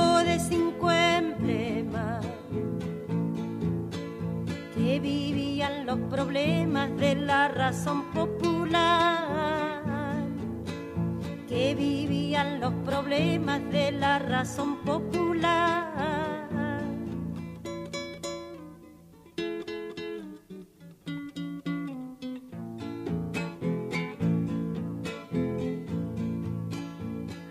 [14.41, 15.91] de la razón popular.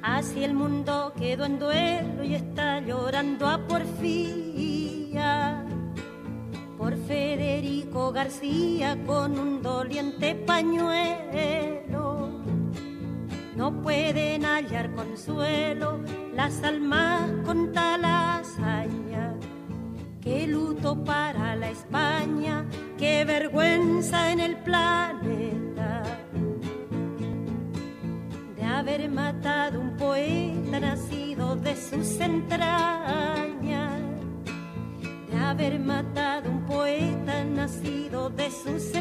[0.02, 5.64] Así el mundo quedó en duelo y está llorando a porfía
[6.76, 12.30] por Federico García con un doliente pañuelo.
[13.56, 16.00] No pueden hallar consuelo
[16.34, 19.34] las almas con tal hazaña.
[20.20, 22.64] Qué luto para la España,
[22.98, 26.02] qué vergüenza en el planeta
[28.56, 34.00] de haber matado un poeta nacido de sus entrañas
[35.30, 38.99] de haber matado un poeta nacido de sus entrañas.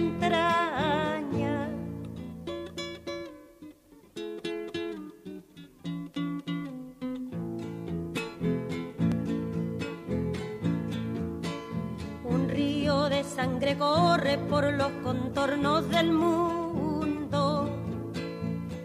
[14.60, 17.70] Por los contornos del mundo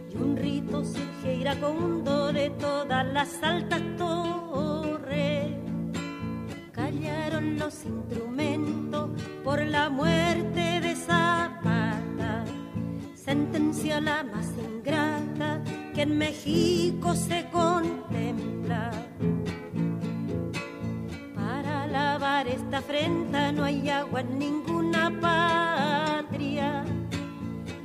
[0.08, 5.52] y un rito surge iracundo de todas las altas torres
[6.70, 9.10] callaron los instrumentos
[9.42, 12.44] por la muerte de Zapata.
[13.16, 15.60] Sentencia la más ingrata
[15.92, 18.92] que en México se contempla.
[21.34, 24.38] Para lavar esta afrenta no hay agua en
[25.10, 26.84] patria.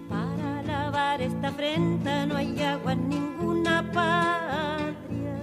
[0.07, 5.35] Para lavar esta afrenta no hay agua en ninguna patria.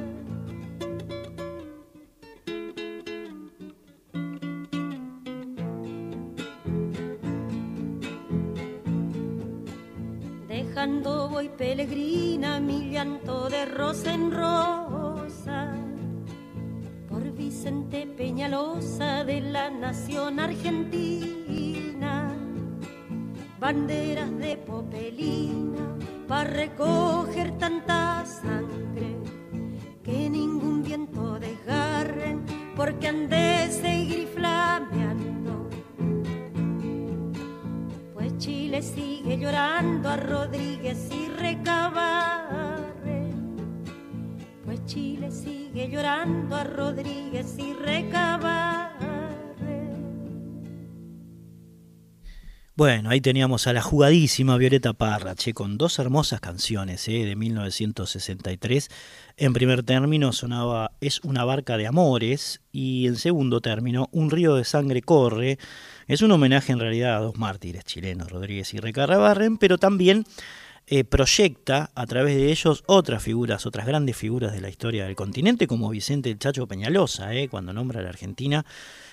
[10.48, 15.74] Dejando voy peregrina mi llanto de rosa en rosa
[17.08, 21.45] por Vicente Peñalosa de la nación argentina.
[23.58, 25.96] Banderas de popelina
[26.28, 29.16] para recoger tanta sangre
[30.04, 32.44] que ningún viento desgarren
[32.76, 35.70] porque han de seguir flameando.
[38.12, 43.32] Pues Chile sigue llorando a Rodríguez y Recabarre.
[44.66, 49.05] Pues Chile sigue llorando a Rodríguez y Recabarre.
[52.76, 57.34] Bueno, ahí teníamos a la jugadísima Violeta Parra, che, con dos hermosas canciones eh, de
[57.34, 58.90] 1963.
[59.38, 64.56] En primer término sonaba Es una barca de amores y en segundo término Un río
[64.56, 65.58] de sangre corre.
[66.06, 70.24] Es un homenaje en realidad a dos mártires chilenos, Rodríguez y Recarrabarren, pero también
[70.86, 75.16] eh, proyecta a través de ellos otras figuras, otras grandes figuras de la historia del
[75.16, 78.66] continente, como Vicente el Chacho Peñalosa, eh, cuando nombra a la Argentina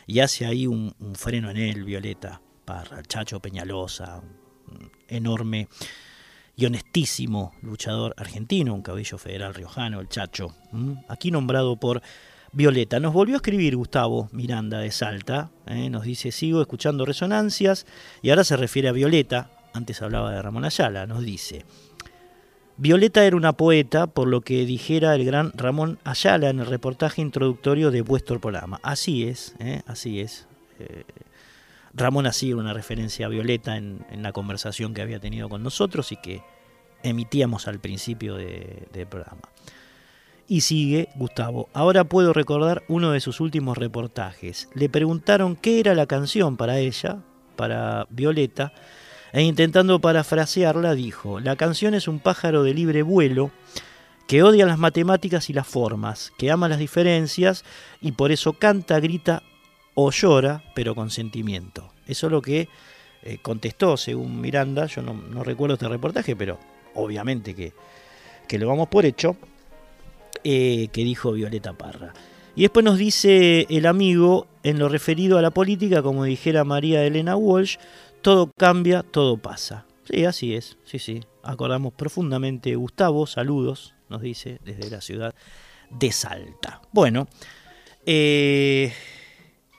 [0.06, 4.22] y hace ahí un, un freno en él, Violeta Parra, Chacho Peñalosa,
[4.68, 5.68] un enorme
[6.56, 10.56] y honestísimo luchador argentino, un caudillo federal riojano, el Chacho,
[11.08, 12.02] aquí nombrado por
[12.52, 13.00] Violeta.
[13.00, 15.90] Nos volvió a escribir Gustavo Miranda de Salta, ¿eh?
[15.90, 17.88] nos dice, sigo escuchando resonancias,
[18.22, 21.66] y ahora se refiere a Violeta, antes hablaba de Ramón Ayala, nos dice,
[22.78, 27.22] Violeta era una poeta, por lo que dijera el gran Ramón Ayala en el reportaje
[27.22, 28.80] introductorio de vuestro programa.
[28.84, 29.82] Así es, ¿eh?
[29.86, 30.48] así es.
[30.80, 31.04] Eh,
[31.94, 36.18] Ramón hacía una referencia a Violeta en, la conversación que había tenido con nosotros y
[36.18, 36.42] que
[37.04, 39.42] emitíamos al principio de, del programa.
[40.48, 41.70] Y sigue Gustavo.
[41.74, 44.70] Ahora puedo recordar uno de sus últimos reportajes.
[44.74, 47.20] Le preguntaron qué era la canción para ella,
[47.56, 48.74] para Violeta,
[49.32, 53.52] e intentando parafrasearla dijo, la canción es un pájaro de libre vuelo
[54.28, 57.66] que odia las matemáticas y las formas, que ama las diferencias
[58.00, 59.44] y por eso canta, grita
[59.96, 61.92] o llora, pero con sentimiento.
[62.08, 62.68] Eso es lo que
[63.22, 66.60] eh, contestó, según Miranda, yo no, recuerdo este reportaje, pero
[66.96, 67.74] obviamente que,
[68.48, 69.38] que lo vamos por hecho,
[70.44, 72.14] eh, que dijo Violeta Parra.
[72.56, 77.04] Y después nos dice el amigo, en lo referido a la política, como dijera María
[77.04, 77.78] Elena Walsh,
[78.22, 79.86] todo cambia, todo pasa.
[80.04, 81.22] Sí, así es, sí, sí.
[81.44, 85.34] Acordamos profundamente, Gustavo, saludos, nos dice desde la ciudad
[85.90, 86.82] de Salta.
[86.92, 87.28] Bueno,
[88.06, 88.94] eh,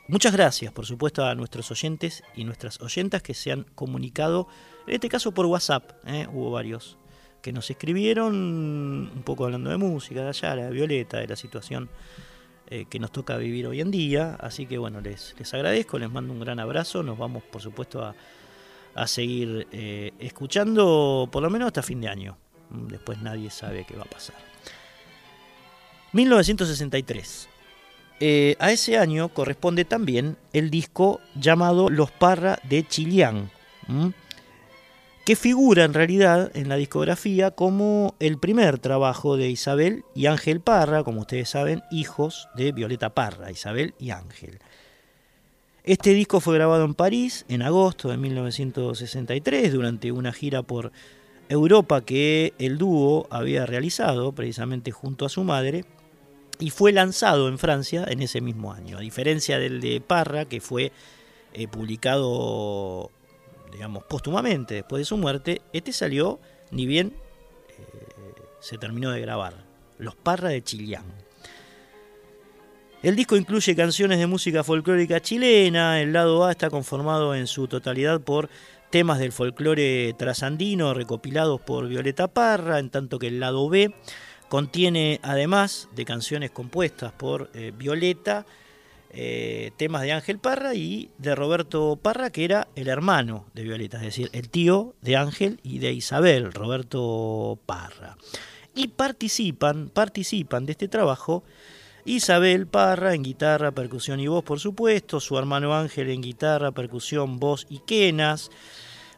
[0.08, 4.48] muchas gracias, por supuesto, a nuestros oyentes y nuestras oyentas que se han comunicado,
[4.86, 6.26] en este caso por WhatsApp, ¿eh?
[6.32, 6.98] hubo varios
[7.44, 11.90] que nos escribieron un poco hablando de música, de allá, de Violeta, de la situación
[12.68, 14.36] eh, que nos toca vivir hoy en día.
[14.40, 17.02] Así que bueno, les, les agradezco, les mando un gran abrazo.
[17.02, 18.14] Nos vamos, por supuesto, a,
[18.94, 22.38] a seguir eh, escuchando por lo menos hasta fin de año.
[22.70, 24.36] Después nadie sabe qué va a pasar.
[26.12, 27.50] 1963.
[28.20, 33.50] Eh, a ese año corresponde también el disco llamado Los Parra de Chilián,
[35.24, 40.60] que figura en realidad en la discografía como el primer trabajo de Isabel y Ángel
[40.60, 44.58] Parra, como ustedes saben, hijos de Violeta Parra, Isabel y Ángel.
[45.82, 50.92] Este disco fue grabado en París en agosto de 1963 durante una gira por
[51.48, 55.84] Europa que el dúo había realizado precisamente junto a su madre
[56.58, 58.98] y fue lanzado en Francia en ese mismo año.
[58.98, 60.92] A diferencia del de Parra, que fue
[61.52, 63.10] eh, publicado,
[63.72, 66.40] digamos, póstumamente después de su muerte, este salió
[66.70, 67.14] ni bien
[67.68, 69.64] eh, se terminó de grabar.
[69.98, 71.04] Los Parra de Chillán.
[73.02, 76.00] El disco incluye canciones de música folclórica chilena.
[76.00, 78.48] El lado A está conformado en su totalidad por
[78.88, 83.94] temas del folclore trasandino recopilados por Violeta Parra, en tanto que el lado B
[84.54, 88.46] Contiene, además de canciones compuestas por eh, Violeta,
[89.10, 93.96] eh, temas de Ángel Parra y de Roberto Parra, que era el hermano de Violeta,
[93.96, 98.16] es decir, el tío de Ángel y de Isabel, Roberto Parra.
[98.76, 101.42] Y participan, participan de este trabajo
[102.04, 107.40] Isabel Parra en guitarra, percusión y voz, por supuesto, su hermano Ángel en guitarra, percusión,
[107.40, 108.52] voz y quenas,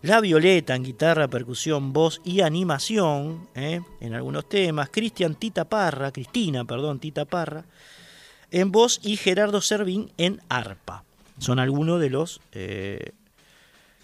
[0.07, 3.81] la Violeta en guitarra, percusión, voz y animación ¿eh?
[4.01, 4.89] en algunos temas.
[4.91, 7.65] Cristian Tita Parra, Cristina, perdón, Tita Parra
[8.51, 11.05] en voz y Gerardo Servín en arpa.
[11.39, 13.13] Son algunos de los eh,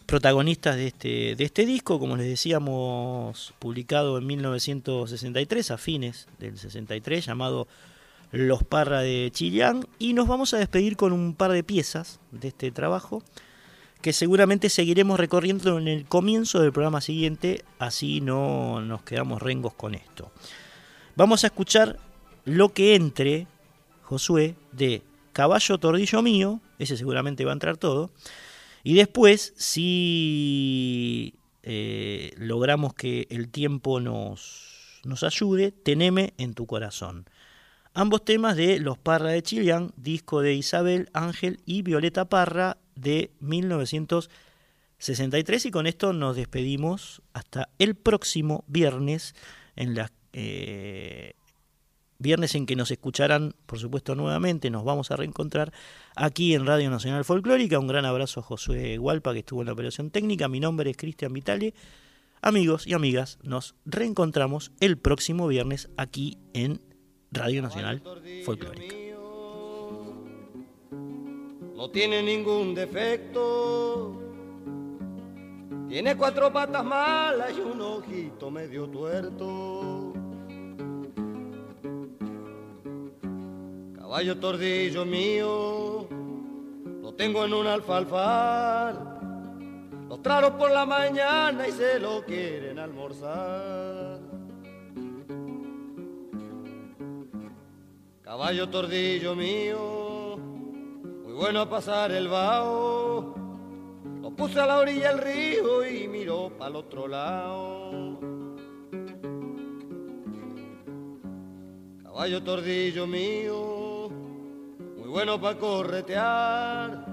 [0.06, 6.58] protagonistas de este, de este disco, como les decíamos, publicado en 1963, a fines del
[6.58, 7.68] 63, llamado
[8.30, 9.86] Los Parra de Chillán.
[9.98, 13.22] Y nos vamos a despedir con un par de piezas de este trabajo
[14.02, 19.74] que seguramente seguiremos recorriendo en el comienzo del programa siguiente, así no nos quedamos rengos
[19.74, 20.32] con esto.
[21.14, 21.98] Vamos a escuchar
[22.44, 23.46] lo que entre,
[24.02, 25.02] Josué, de
[25.32, 28.10] Caballo Tordillo Mío, ese seguramente va a entrar todo,
[28.82, 37.26] y después, si eh, logramos que el tiempo nos, nos ayude, Teneme en tu corazón.
[37.94, 43.30] Ambos temas de Los Parra de Chillán, disco de Isabel Ángel y Violeta Parra, de
[43.40, 49.34] 1963 y con esto nos despedimos hasta el próximo viernes
[49.76, 51.34] en la eh,
[52.18, 54.70] viernes en que nos escucharán por supuesto nuevamente.
[54.70, 55.72] Nos vamos a reencontrar
[56.16, 57.78] aquí en Radio Nacional Folclórica.
[57.78, 60.48] Un gran abrazo a Josué Gualpa que estuvo en la operación técnica.
[60.48, 61.74] Mi nombre es Cristian Vitale.
[62.40, 66.80] Amigos y amigas nos reencontramos el próximo viernes aquí en
[67.30, 68.02] Radio Nacional
[68.44, 69.11] Folclórica
[71.82, 74.16] no tiene ningún defecto.
[75.88, 80.12] Tiene cuatro patas malas y un ojito medio tuerto.
[83.96, 86.06] Caballo tordillo mío,
[87.02, 89.18] lo tengo en un alfalfar.
[90.08, 94.20] Los traros por la mañana y se lo quieren almorzar.
[98.22, 100.21] Caballo tordillo mío
[101.32, 103.34] bueno a pasar el vaho,
[104.20, 108.18] lo puse a la orilla del río y miró para el otro lado.
[112.02, 114.08] Caballo tordillo mío,
[114.98, 117.06] muy bueno para corretear.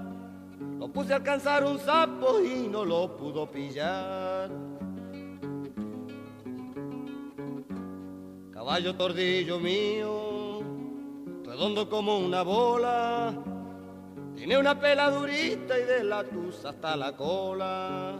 [0.78, 4.50] Lo puse a alcanzar un sapo y no lo pudo pillar.
[8.52, 10.60] Caballo tordillo mío,
[11.44, 13.49] redondo como una bola
[14.40, 18.16] tiene una pela durita y de la tusa hasta la cola.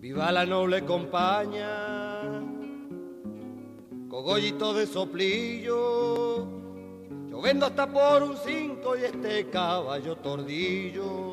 [0.00, 2.40] Viva la noble compañía,
[4.08, 6.46] cogollito de soplillo.
[7.28, 11.27] Yo vendo hasta por un cinco y este caballo tordillo.